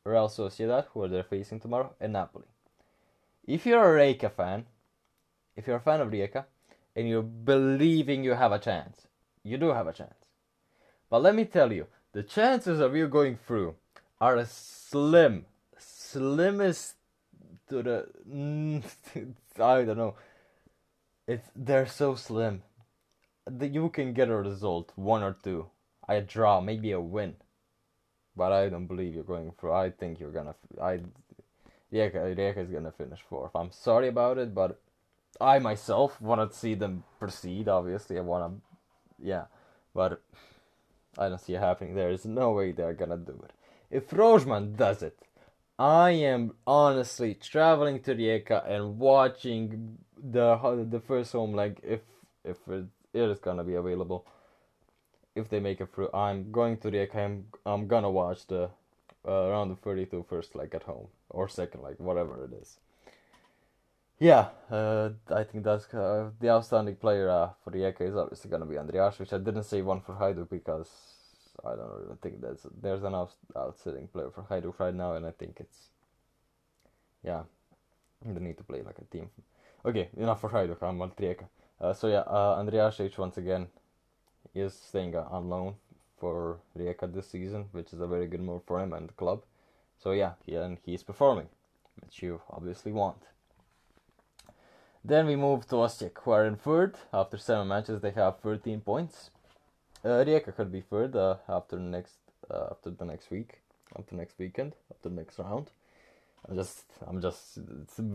[0.04, 2.48] Real Sociedad, who are they facing tomorrow, and Napoli.
[3.46, 4.66] If you're a Rijeka fan,
[5.56, 6.46] if you're a fan of Rijeka,
[6.96, 9.08] and you're believing you have a chance,
[9.44, 10.26] you do have a chance.
[11.10, 13.76] But let me tell you, the chances of you going through
[14.20, 15.46] are slim,
[15.78, 16.96] slimmest
[17.70, 18.08] to the
[19.62, 20.16] I don't know.
[21.28, 22.64] It's they're so slim
[23.46, 25.68] that you can get a result, one or two,
[26.08, 27.36] a draw, maybe a win.
[28.36, 29.74] But I don't believe you're going through.
[29.74, 30.56] I think you're gonna.
[30.82, 31.00] I
[31.92, 33.56] Rijeka, Rijeka is gonna finish fourth.
[33.56, 34.80] I'm sorry about it, but
[35.40, 37.68] I myself want to see them proceed.
[37.68, 39.46] Obviously, I want to, yeah,
[39.94, 40.22] but
[41.18, 41.96] I don't see it happening.
[41.96, 43.54] There is no way they're gonna do it.
[43.90, 45.18] If Rožman does it,
[45.78, 50.58] I am honestly traveling to Rijeka and watching the
[50.90, 52.02] the first home leg if
[52.44, 54.26] if it, it is gonna be available.
[55.36, 57.16] If they make it through, I'm going to Rijeka.
[57.16, 58.70] I'm I'm gonna watch the
[59.28, 62.78] uh, around the 32 first leg at home or second leg, whatever it is.
[64.20, 68.62] Yeah, uh, I think that's uh, the outstanding player uh, for Rijeka is obviously going
[68.62, 70.90] to be Andrijaš, which I didn't say one for Hajduk because
[71.66, 75.26] I don't really think there's there's an out, outstanding player for Hajduk right now, and
[75.26, 75.90] I think it's
[77.24, 77.44] yeah,
[78.24, 79.30] they need to play like a team.
[79.86, 80.82] Okay, enough for Hajduk.
[80.82, 81.48] I'm on Rijeka.
[81.82, 82.64] Uh, so yeah, uh,
[83.18, 83.68] once again
[84.54, 85.76] is staying uh, on loan
[86.20, 89.44] for Rijeka this season, which is a very good move for him and the club.
[90.02, 91.48] So yeah, he, and he's performing,
[92.02, 93.24] which you obviously want.
[95.04, 96.96] Then we move to Osijek, who are in third.
[97.14, 99.30] After seven matches, they have 13 points.
[100.04, 102.18] Uh, Rijeka could be third uh, after next
[102.50, 103.62] uh, after the next week,
[103.98, 105.72] after next weekend, after the next round.
[106.48, 107.60] I'm just I'm just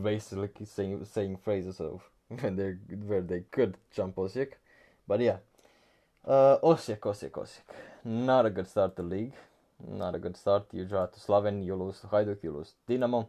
[0.03, 2.73] basically saying saying phrases of when they
[3.07, 4.53] where they could jump Osijek,
[5.09, 5.39] but yeah,
[6.27, 7.75] uh, Osijek, Osijek, Osijek.
[8.05, 9.35] Not a good start to league.
[9.89, 10.67] Not a good start.
[10.73, 13.27] You draw to Slaven, you lose to Hajduk, you lose to Dinamo,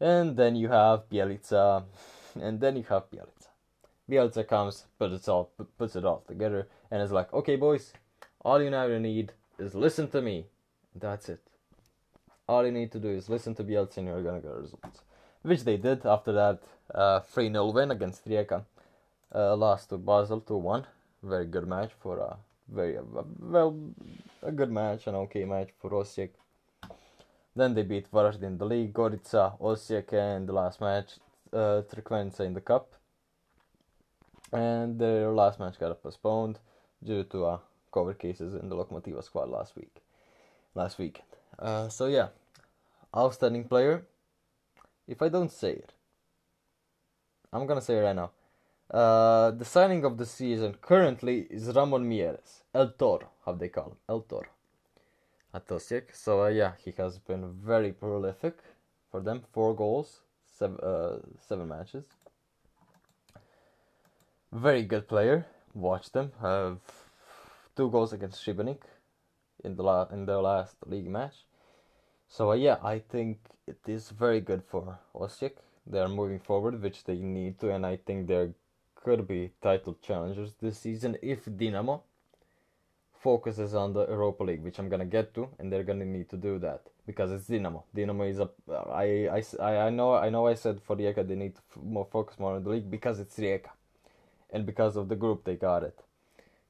[0.00, 1.84] and then you have Bjelica
[2.40, 3.48] and then you have Bjelica.
[4.10, 7.92] Bjelica comes, puts it all puts it all together, and is like, okay, boys,
[8.44, 10.46] all you now need is listen to me.
[10.94, 11.40] That's it.
[12.48, 15.02] All you need to do is listen to Bjelica, and you're gonna get results.
[15.42, 16.62] Which they did after that
[16.94, 18.64] uh, 3 0 win against Rijeka.
[19.34, 20.86] Uh, lost to Basel 2 1.
[21.22, 22.36] Very good match for a
[22.68, 22.98] very
[23.40, 23.78] well,
[24.42, 26.30] a good match, an okay match for Osijek.
[27.54, 31.18] Then they beat Varaždin in the league, Gorica, Osijek, and the last match
[31.52, 31.82] uh,
[32.40, 32.94] in the cup,
[34.52, 36.58] and their last match got postponed
[37.04, 37.58] due to uh,
[37.92, 40.02] COVID cases in the Lokomotiva squad last week,
[40.74, 41.28] last weekend.
[41.58, 42.28] Uh, so yeah,
[43.16, 44.06] outstanding player.
[45.06, 45.92] If I don't say it,
[47.52, 48.30] I'm gonna say it right now.
[48.92, 53.92] Uh, the signing of the season currently is Ramón Miérez, El Toro, how they call
[53.92, 54.50] him, El Toro,
[55.54, 56.14] at Osijek.
[56.14, 58.58] So uh, yeah, he has been very prolific
[59.10, 60.20] for them, four goals,
[60.58, 62.04] seven, uh, seven matches.
[64.52, 65.46] Very good player.
[65.72, 66.32] Watch them.
[66.42, 66.80] Have
[67.74, 68.82] two goals against Šibenik
[69.64, 71.46] in the la- in their last league match.
[72.28, 75.52] So uh, yeah, I think it is very good for Osijek.
[75.86, 78.50] They are moving forward, which they need to, and I think there
[79.02, 82.02] could be title challengers this season if Dinamo
[83.22, 86.36] focuses on the Europa League, which I'm gonna get to, and they're gonna need to
[86.36, 87.82] do that because it's Dinamo.
[87.96, 88.48] Dinamo is a
[88.90, 92.06] I, I, I know I know I said for Rijeka they need to f- more
[92.10, 93.70] focus more on the league because it's Rijeka,
[94.50, 95.98] and because of the group they got it,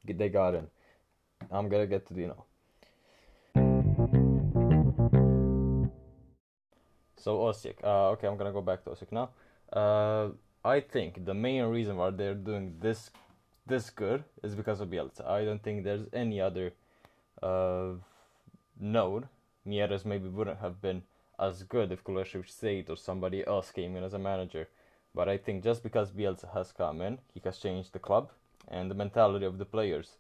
[0.04, 0.66] they got in.
[1.50, 2.44] I'm gonna get to Dinamo.
[7.16, 9.30] So Osijek, uh, okay, I'm gonna go back to Osijek now.
[9.72, 10.30] Uh,
[10.64, 13.10] I think the main reason why they're doing this
[13.66, 15.24] this good is because of Bjelica.
[15.26, 16.72] I don't think there's any other
[17.42, 17.92] uh,
[18.80, 19.28] node
[19.66, 21.02] Miérez maybe wouldn't have been
[21.38, 24.68] as good if Kulešević stayed or somebody else came in as a manager.
[25.14, 28.30] But I think just because Bjelica has come in, he has changed the club
[28.68, 30.16] and the mentality of the players.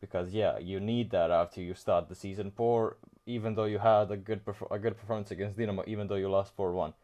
[0.00, 2.96] because yeah, you need that after you start the season poor.
[3.26, 6.28] Even though you had a good perf- a good performance against Dinamo, even though you
[6.30, 6.94] lost four one,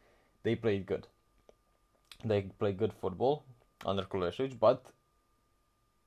[0.43, 1.07] they played good.
[2.25, 3.45] They play good football
[3.85, 4.85] under Kulesic, but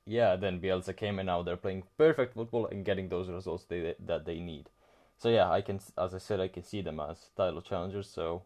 [0.05, 3.95] yeah, then Bjelica came and now they're playing perfect football and getting those results they
[3.99, 4.70] that they need.
[5.18, 8.10] So yeah, I can as I said I can see them as title challengers.
[8.10, 8.43] So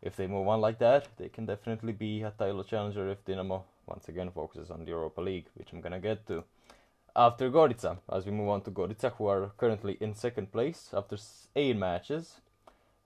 [0.00, 3.62] if they move on like that, they can definitely be a title challenger if Dinamo
[3.86, 6.44] once again focuses on the Europa League, which I'm gonna get to
[7.14, 11.16] after Gorica, as we move on to Gorica, who are currently in second place after
[11.54, 12.40] eight matches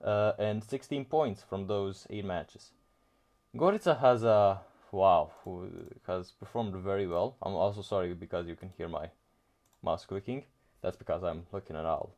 [0.03, 2.71] uh, and 16 points from those eight matches.
[3.55, 5.69] Gorica has a wow, who
[6.05, 7.35] has performed very well.
[7.41, 9.09] I'm also sorry because you can hear my
[9.83, 10.43] mouse clicking.
[10.81, 12.15] That's because I'm looking at all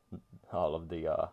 [0.51, 1.27] all of the uh,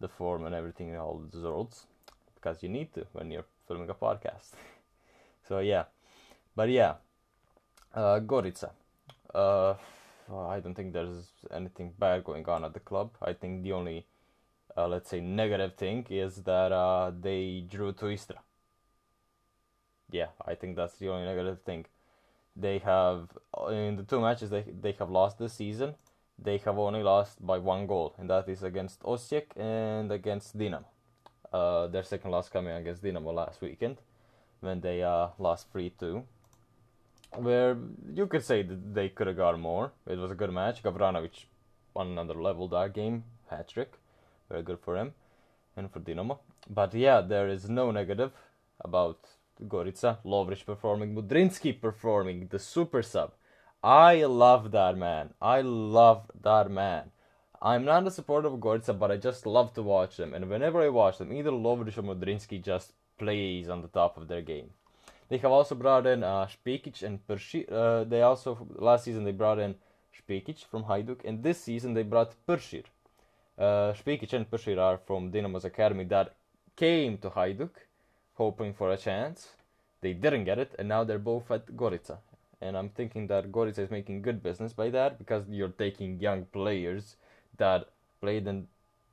[0.00, 1.86] the form and everything, in all the results,
[2.34, 4.52] because you need to when you're filming a podcast.
[5.48, 5.84] so yeah,
[6.56, 6.94] but yeah,
[7.94, 8.70] uh, Gorica
[9.34, 9.74] uh,
[10.32, 13.10] I don't think there's anything bad going on at the club.
[13.20, 14.06] I think the only,
[14.76, 18.38] uh, let's say, negative thing is that uh, they drew to Istra.
[20.12, 21.86] Yeah, I think that's the only negative thing.
[22.54, 23.30] They have
[23.70, 25.94] in the two matches they they have lost this season.
[26.38, 30.84] They have only lost by one goal, and that is against Osijek and against Dinamo.
[31.52, 33.98] Uh, their second loss coming against Dinamo last weekend,
[34.60, 36.24] when they uh, lost three two
[37.36, 37.76] where
[38.12, 39.92] you could say that they could have got more.
[40.06, 40.82] It was a good match.
[40.82, 41.46] Gavranovic
[41.96, 43.92] on another level that game, hat trick,
[44.50, 45.12] very good for him
[45.76, 46.38] and for Dinamo.
[46.68, 48.32] But yeah, there is no negative
[48.80, 49.18] about
[49.68, 50.18] Gorica.
[50.24, 53.32] Lovric performing, Mudrinski performing, the super sub.
[53.82, 55.34] I love that man.
[55.40, 57.10] I love that man.
[57.60, 60.34] I'm not a supporter of Gorica, but I just love to watch them.
[60.34, 64.28] And whenever I watch them, either Lovric or Mudrinski just plays on the top of
[64.28, 64.70] their game.
[65.28, 67.72] They have also brought in uh, Špekic and Peršir.
[67.72, 69.76] Uh, they also last season they brought in
[70.14, 72.84] Špekic from Hajduk, and this season they brought Peršir.
[73.56, 76.34] Uh, Špekic and Peršir are from Dinamo's academy that
[76.76, 77.70] came to Hajduk,
[78.44, 79.38] hoping for a chance.
[80.02, 82.18] They didn't get it, and now they're both at Gorica.
[82.60, 86.44] And I'm thinking that Gorica is making good business by that because you're taking young
[86.56, 87.16] players
[87.58, 87.88] that
[88.20, 88.66] played in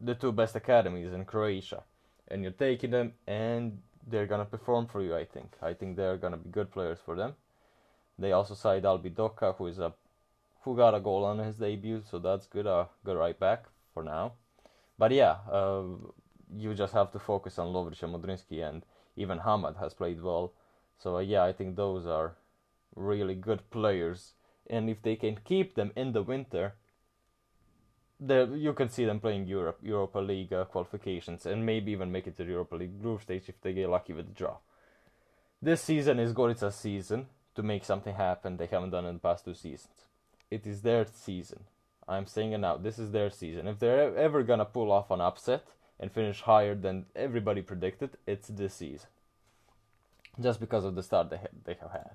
[0.09, 1.83] the two best academies in Croatia,
[2.29, 3.79] and you're taking them and
[4.11, 5.15] they're gonna perform for you.
[5.15, 5.49] I think.
[5.61, 7.33] I think they're gonna be good players for them.
[8.17, 9.93] They also signed Albi Doka, who is a
[10.63, 12.67] who got a goal on his debut, so that's good.
[12.67, 14.33] Uh, good right back for now.
[14.97, 15.83] But yeah, uh,
[16.55, 18.83] you just have to focus on Lovric and Mudrinski and
[19.19, 20.53] even Hamad has played well.
[20.97, 22.35] So uh, yeah, I think those are
[22.95, 24.33] really good players,
[24.69, 26.73] and if they can keep them in the winter,
[28.19, 32.35] you can see them playing Europe, Europa League uh, qualifications, and maybe even make it
[32.37, 34.57] to the Europa League group stage if they get lucky with the draw.
[35.61, 39.45] This season is Gorica's season to make something happen they haven't done in the past
[39.45, 40.07] two seasons.
[40.49, 41.65] It is their season.
[42.07, 42.77] I'm saying it now.
[42.77, 43.67] This is their season.
[43.67, 45.65] If they're ever gonna pull off an upset
[45.99, 49.07] and finish higher than everybody predicted, it's this season.
[50.39, 52.11] Just because of the start they ha- they have had,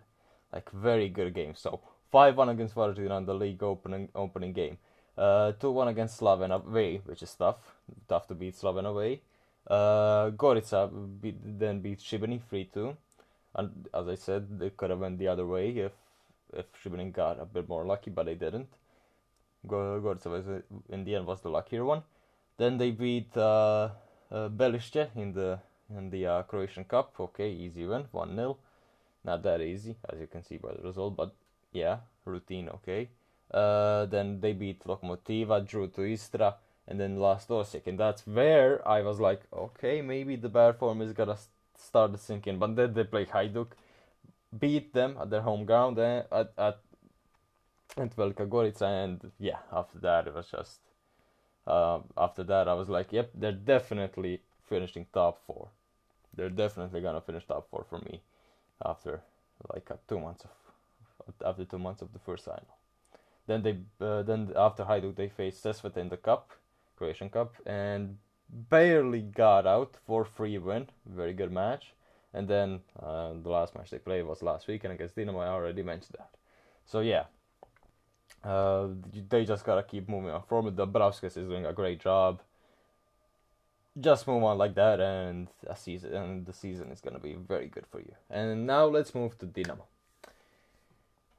[0.53, 1.61] like very good games.
[1.61, 1.81] So
[2.11, 4.79] five one against Varaždin on the league opening opening game.
[5.17, 7.77] Uh, 2-1 against Slaven away, which is tough.
[8.09, 9.21] Tough to beat Slaven away.
[9.67, 12.97] Uh, Gorica beat, then beat Šibenik 3-2.
[13.55, 15.93] And as I said, they could have went the other way if
[16.53, 18.69] if Šibenik got a bit more lucky, but they didn't.
[19.67, 22.03] Gorica was, in the end was the luckier one.
[22.57, 23.91] Then they beat uh,
[24.31, 24.49] uh,
[25.17, 25.59] in the
[25.97, 27.15] in the uh, Croatian Cup.
[27.19, 28.57] Okay, easy win, 1-0.
[29.25, 31.35] Not that easy, as you can see by the result, but
[31.73, 33.09] yeah, routine, okay.
[33.53, 37.87] Uh, then they beat Lokomotiva, drew to Istra, and then lost Osijek.
[37.87, 41.39] And that's where I was like, okay, maybe the bad form is gonna
[41.77, 42.59] start sinking.
[42.59, 43.73] But then they play Hajduk,
[44.59, 46.81] beat them at their home ground eh, at at
[47.97, 50.84] at Velika Gorica, and yeah, after that it was just.
[51.67, 55.69] Uh, after that, I was like, yep, they're definitely finishing top four.
[56.37, 58.21] They're definitely gonna finish top four for me
[58.85, 59.23] after
[59.73, 60.51] like uh, two months of
[61.45, 62.77] after two months of the first final.
[63.47, 66.51] Then they uh, then after Hajduk they faced Sesvet in the cup,
[66.97, 70.89] Croatian Cup, and barely got out for free win.
[71.07, 71.93] Very good match.
[72.33, 75.41] And then uh, the last match they played was last weekend against Dinamo.
[75.41, 76.31] I already mentioned that.
[76.85, 77.25] So yeah,
[78.45, 78.89] uh,
[79.29, 80.77] they just gotta keep moving on forward.
[80.77, 82.41] Dambrauskas is doing a great job.
[83.99, 87.69] Just move on like that, and a season and the season is gonna be very
[87.69, 88.15] good for you.
[88.29, 89.85] And now let's move to Dinamo.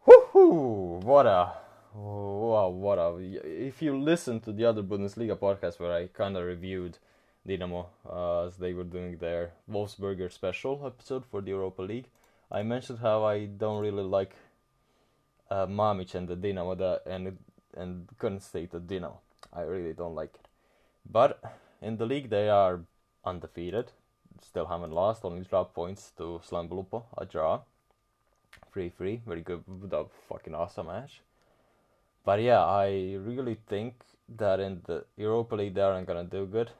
[0.07, 1.03] Woohoo!
[1.03, 1.53] What a
[1.93, 3.17] wow, what a!
[3.19, 6.97] If you listen to the other Bundesliga podcast where I kind of reviewed
[7.47, 12.07] Dinamo uh, as they were doing their Wolfsberger special episode for the Europa League,
[12.51, 14.35] I mentioned how I don't really like
[15.49, 17.37] uh, Mamic and the Dinamo the, and
[17.77, 19.17] and to Dinamo.
[19.53, 20.47] I really don't like it.
[21.09, 21.41] But
[21.81, 22.81] in the league they are
[23.23, 23.91] undefeated,
[24.41, 27.61] still haven't lost, only dropped points to Slaven Belupo, a draw.
[28.71, 31.21] 3 3, very good, a fucking awesome match.
[32.25, 33.95] But yeah, I really think
[34.37, 36.71] that in the Europa League they aren't gonna do good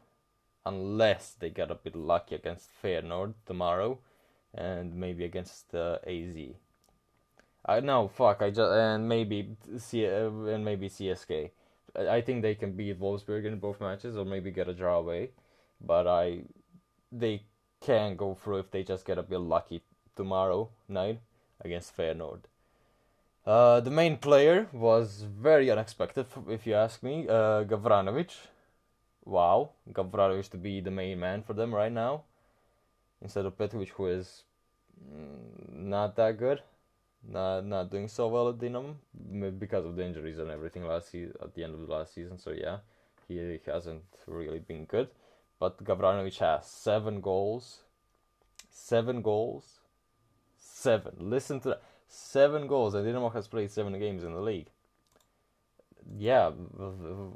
[0.66, 4.00] unless they get a bit lucky against Feyenoord tomorrow
[4.54, 6.36] and maybe against uh, AZ.
[7.66, 8.42] I know, fuck.
[8.42, 11.50] I just and maybe C and maybe CSK.
[11.98, 15.32] I think they can beat Wolfsberg in both matches or maybe get a draw away,
[15.82, 16.42] but I
[17.12, 17.44] they
[17.82, 19.82] can go through if they just get a bit lucky
[20.16, 21.20] tomorrow night
[21.62, 22.42] against Feyenoord.
[23.46, 27.28] Uh, the main player was very unexpected, if you ask me.
[27.28, 28.32] Uh, Gavranovic.
[29.24, 32.24] Wow, Gavranovic to be the main man for them right now,
[33.22, 34.44] instead of Petković, who is
[35.00, 36.62] mm, not that good,
[37.28, 38.96] not not doing so well at Dinamo
[39.60, 42.38] because of the injuries and everything last season at the end of the last season.
[42.38, 42.78] So yeah,
[43.28, 45.10] he hasn't really been good.
[45.60, 47.80] But Gavranovic has seven goals,
[48.70, 49.80] seven goals,
[50.58, 51.14] seven.
[51.18, 54.70] Listen to that seven goals, and Dinamo has played seven games in the league.
[56.18, 56.52] Yeah,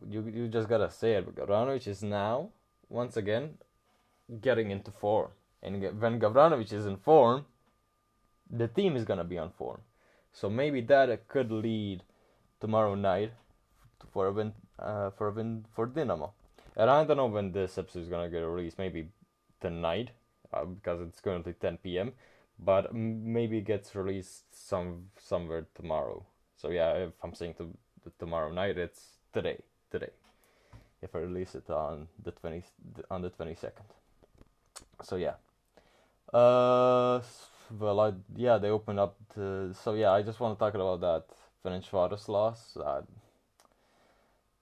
[0.08, 1.36] you you just gotta say it.
[1.36, 2.50] Gavranovic is now
[2.90, 3.58] once again
[4.42, 5.32] getting into form,
[5.64, 7.46] and when Gavranovic is in form,
[8.50, 9.82] the team is gonna be on form.
[10.32, 12.04] So maybe that could lead
[12.60, 13.34] tomorrow night
[14.12, 16.32] for a win, uh, for a win for Dinamo.
[16.76, 18.78] And I don't know when this episode is gonna get released.
[18.78, 19.10] Maybe
[19.60, 20.12] tonight,
[20.54, 22.14] uh, because it's currently 10 p.m
[22.60, 26.26] but maybe it gets released some somewhere tomorrow.
[26.58, 27.74] So yeah, if I'm saying to
[28.20, 29.60] tomorrow night, it's today.
[29.92, 30.10] Today,
[31.02, 32.64] if I release it on the twenty
[33.10, 33.86] on the twenty second.
[35.02, 35.36] So yeah.
[36.34, 37.22] Uh,
[37.72, 39.16] well, I yeah they opened up.
[39.36, 41.26] To, so yeah, I just want to talk about that
[41.64, 42.78] Ferencvaros loss.
[42.78, 43.02] Uh,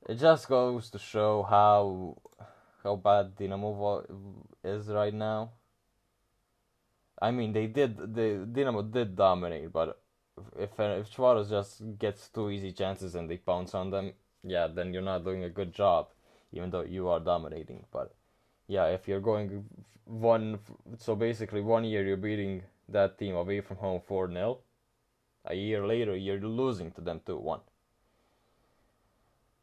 [0.08, 2.18] it just goes to show how
[2.84, 5.52] how bad Dinamo is right now.
[7.22, 7.98] I mean, they did.
[7.98, 10.00] The Dinamo did dominate, but
[10.58, 14.94] if if Suarez just gets two easy chances and they pounce on them, yeah, then
[14.94, 16.10] you're not doing a good job,
[16.52, 17.86] even though you are dominating.
[17.92, 18.14] But
[18.68, 19.66] yeah, if you're going
[20.06, 20.60] one,
[20.98, 24.60] so basically one year you're beating that team away from home four 0
[25.46, 27.62] a year later you're losing to them two one.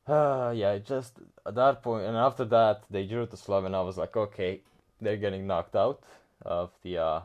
[0.06, 3.80] Uh, yeah, just at that point, and after that they drew to Slav, and I
[3.80, 4.60] was like, okay,
[5.00, 6.02] they're getting knocked out
[6.42, 7.20] of the uh,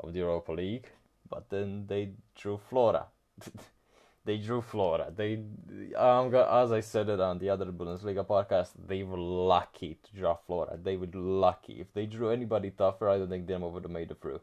[0.00, 0.88] of the Europa League,
[1.28, 3.06] but then they drew Flora.
[4.24, 5.12] they drew Flora.
[5.14, 5.42] They,
[5.96, 10.36] um, as I said it on the other Bundesliga podcast, they were lucky to draw
[10.46, 10.78] Flora.
[10.82, 11.80] They were lucky.
[11.80, 14.40] If they drew anybody tougher, I don't think Dinamo would have made it through.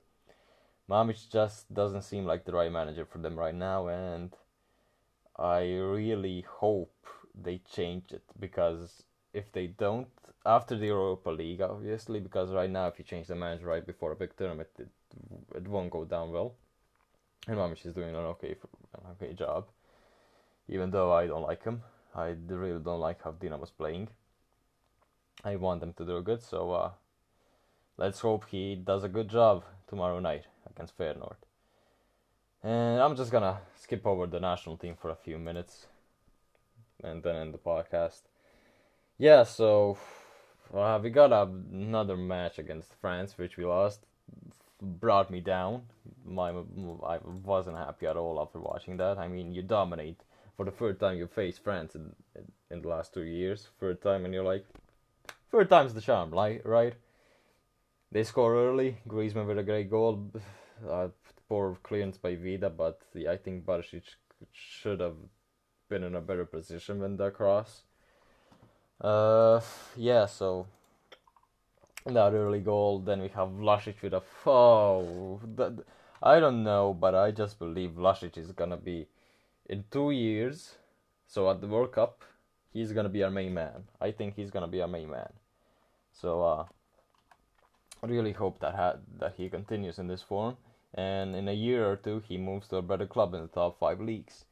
[0.92, 4.36] Mamic just doesn't seem like the right manager for them right now, and
[5.38, 6.94] I really hope
[7.34, 10.10] they change it because if they don't,
[10.46, 14.12] after the Europa League, obviously, because right now, if you change the manager right before
[14.12, 14.90] a big tournament, it
[15.56, 16.56] it won't go down well.
[17.48, 18.56] And Mamic is doing an okay
[18.96, 19.70] an okay job,
[20.68, 21.84] even though I don't like him.
[22.14, 24.10] I really don't like how Dinamo's playing.
[25.46, 26.92] I want them to do good, so uh,
[28.02, 31.36] let's hope he does a good job tomorrow night against Feyenoord.
[32.64, 35.86] And I'm just gonna skip over the national team for a few minutes,
[37.04, 38.22] and then end the podcast.
[39.20, 40.00] Yeah, so
[40.74, 44.00] uh, we got another match against France, which we lost
[44.82, 45.84] brought me down.
[46.26, 49.20] My I wasn't happy at all after watching that.
[49.20, 50.22] I mean, you dominate
[50.58, 52.16] for the third time you face France in,
[52.72, 53.70] in the last two years.
[53.80, 54.66] Third time, and you're like,
[55.52, 56.96] third time's the charm, right?
[58.12, 58.98] They score early.
[59.08, 60.32] Griezmann with a great goal.
[60.90, 61.10] Uh,
[61.48, 63.00] poor clearance by Vida, but
[63.30, 64.02] I think Barisic
[64.52, 65.16] should have
[65.90, 67.84] been in a better position when the cross.
[69.00, 69.62] Uh,
[69.96, 70.66] yeah, so
[72.06, 73.00] that early goal.
[73.00, 75.84] Then we have Vlasic with a oh, that,
[76.24, 79.08] I don't know, but I just believe Vlasic is gonna be
[79.68, 80.78] in two years.
[81.28, 82.24] So at the World Cup,
[82.74, 83.84] he's gonna be our main man.
[84.00, 85.32] I think he's gonna be our main man.
[86.12, 86.66] So uh,
[88.02, 90.58] really hope that ha- that he continues in this form,
[90.94, 93.80] and in a year or two he moves to a better club in the top
[93.80, 94.46] five leagues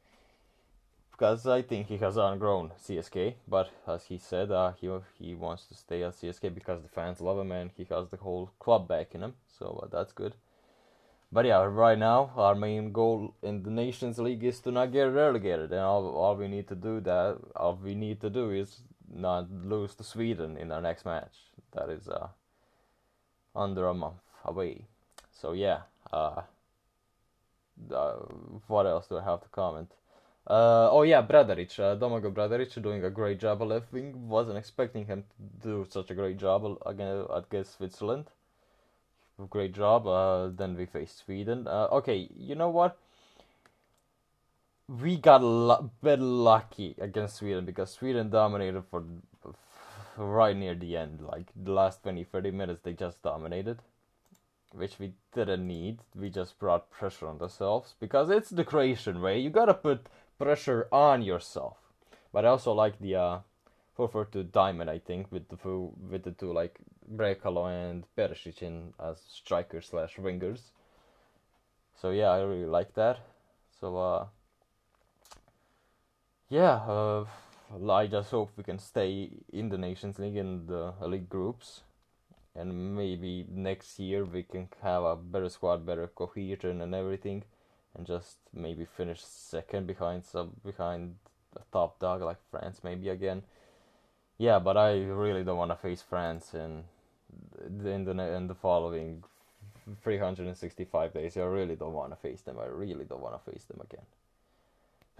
[1.20, 3.34] because I think he has outgrown CSK.
[3.46, 4.88] But as he said, uh, he
[5.18, 8.16] he wants to stay at CSK because the fans love him and he has the
[8.16, 9.34] whole club backing him.
[9.58, 10.34] So uh, that's good.
[11.30, 15.12] But yeah, right now our main goal in the Nations League is to not get
[15.12, 18.80] relegated, and all, all we need to do that all we need to do is
[19.12, 21.36] not lose to Sweden in our next match.
[21.72, 22.28] That is uh,
[23.54, 24.84] under a month away.
[25.32, 25.80] So yeah,
[26.12, 26.42] uh,
[27.94, 28.16] uh,
[28.66, 29.90] what else do I have to comment?
[30.46, 33.62] Uh, oh yeah, Bradaric, uh, Domagoj Bradaric doing a great job.
[33.62, 35.24] I think wasn't expecting him
[35.62, 38.26] to do such a great job again against Switzerland.
[39.48, 40.06] Great job.
[40.06, 41.66] Uh, then we faced Sweden.
[41.66, 42.98] Uh, okay, you know what?
[44.88, 49.04] We got a bit lucky against Sweden because Sweden dominated for
[50.20, 51.20] right near the end.
[51.20, 53.78] Like the last 20 30 minutes, they just dominated
[54.72, 56.00] which we didn't need.
[56.14, 59.38] We just brought pressure on ourselves because it's the Croatian way.
[59.38, 60.06] You gotta put
[60.38, 61.76] pressure on yourself.
[62.32, 63.38] But I also like the uh,
[63.94, 64.88] 4 4 2 diamond.
[64.88, 66.78] I think with the two, with the two like
[67.12, 70.60] Brekalo and Perisic in as strikers slash wingers.
[72.00, 73.18] So yeah, I really like that.
[73.80, 74.26] So uh,
[76.48, 77.24] yeah, uh,
[77.72, 81.82] I just hope we can stay in the Nations League in the elite groups
[82.54, 87.44] and maybe next year we can have a better squad, better cohesion and everything,
[87.94, 90.24] and just maybe finish second behind
[90.64, 91.14] behind
[91.56, 93.42] a top dog like France maybe again.
[94.38, 96.84] Yeah, but I really don't want to face France in
[97.84, 99.22] in the in the following
[100.02, 101.36] 365 days.
[101.36, 102.58] I really don't want to face them.
[102.58, 104.06] I really don't want to face them again.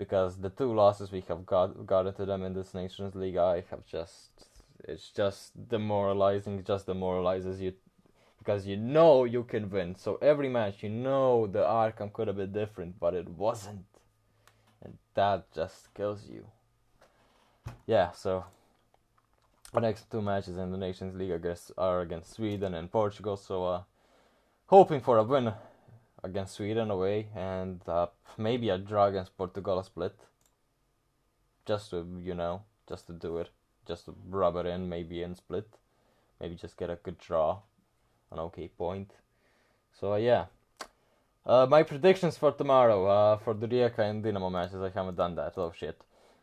[0.00, 3.64] Because the two losses we have got gotten to them in this Nations League, I
[3.70, 4.30] have just
[4.88, 6.64] it's just demoralizing.
[6.64, 7.74] Just demoralizes you
[8.38, 9.94] because you know you can win.
[9.96, 13.84] So every match, you know the outcome could have been different, but it wasn't,
[14.82, 16.46] and that just kills you.
[17.86, 18.12] Yeah.
[18.12, 18.46] So
[19.74, 23.36] the next two matches in the Nations League, I guess, are against Sweden and Portugal.
[23.36, 23.82] So uh,
[24.68, 25.52] hoping for a win
[26.22, 28.06] against Sweden away, and uh,
[28.36, 30.16] maybe a draw against Portugal split.
[31.66, 33.50] Just to you know, just to do it
[33.90, 35.68] just to rub it in, maybe in split,
[36.40, 37.58] maybe just get a good draw,
[38.30, 39.10] an okay point.
[39.98, 40.46] So uh, yeah,
[41.44, 44.80] uh, my predictions for tomorrow uh, for the Rijeka and Dinamo matches.
[44.80, 45.54] I haven't done that.
[45.56, 46.00] Oh shit.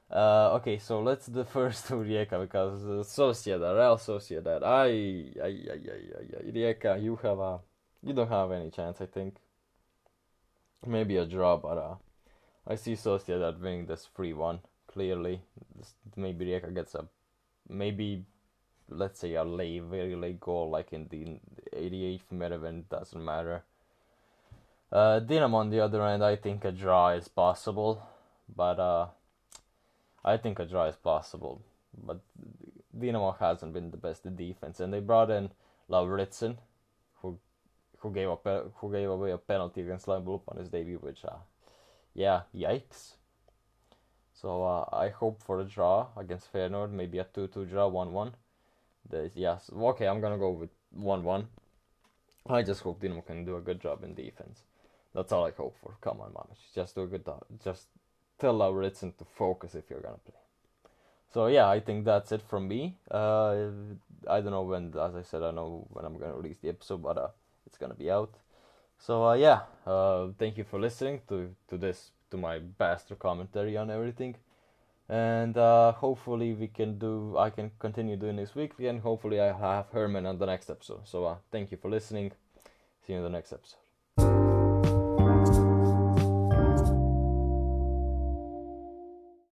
[0.09, 4.63] Uh, okay, so let's do the first Rijeka because uh, Sociedad, Real Sociedad.
[4.63, 4.87] I,
[5.41, 7.59] I, I, I, I, Rijeka, you have a,
[8.03, 8.99] you don't have any chance.
[8.99, 9.35] I think.
[10.85, 11.95] Maybe a draw, but uh,
[12.67, 15.41] I see Sociedad winning this free one clearly.
[15.75, 17.07] This, maybe Rijeka gets a
[17.69, 18.23] maybe
[18.89, 21.39] let's say a late, very late goal, like in the
[21.75, 23.63] 88th minute, when it doesn't matter.
[24.91, 28.01] Uh, Dinamo, on the other end, I think a draw is possible,
[28.53, 29.07] but uh,
[30.23, 31.61] I think a draw is possible.
[32.01, 32.21] But
[32.97, 35.49] Dinamo hasn't been the best defense, and they brought in
[35.89, 36.57] Lauritsen,
[38.07, 41.37] who gave up who gave away a penalty against Limburg on his debut, which uh,
[42.13, 43.13] yeah, yikes.
[44.33, 48.33] So uh, I hope for a draw against Feyenoord, maybe a 2-2 draw, 1-1.
[49.33, 51.45] Yes, okay, I'm gonna go with 1-1.
[52.49, 54.61] I just hope Dinamo can do a good job in defense.
[55.13, 55.95] That's all I hope for.
[56.01, 57.43] Come on, man, just do a good job.
[57.63, 57.87] Just
[58.39, 60.39] tell Lauritsen to focus if you're gonna play.
[61.33, 62.97] So yeah, I think that's it from me.
[63.09, 63.69] Uh,
[64.29, 67.01] I don't know when, as I said, I know when I'm gonna release the episode,
[67.01, 67.29] but uh,
[67.67, 68.33] it's gonna be out.
[68.97, 73.77] So uh, yeah, uh, thank you for listening to to this to my bastard commentary
[73.77, 74.35] on everything.
[75.09, 77.37] And uh, hopefully we can do.
[77.37, 81.07] I can continue doing this weekly, and hopefully I have Herman on the next episode.
[81.07, 82.31] So uh, thank you for listening.
[83.05, 83.86] See you in the next episode.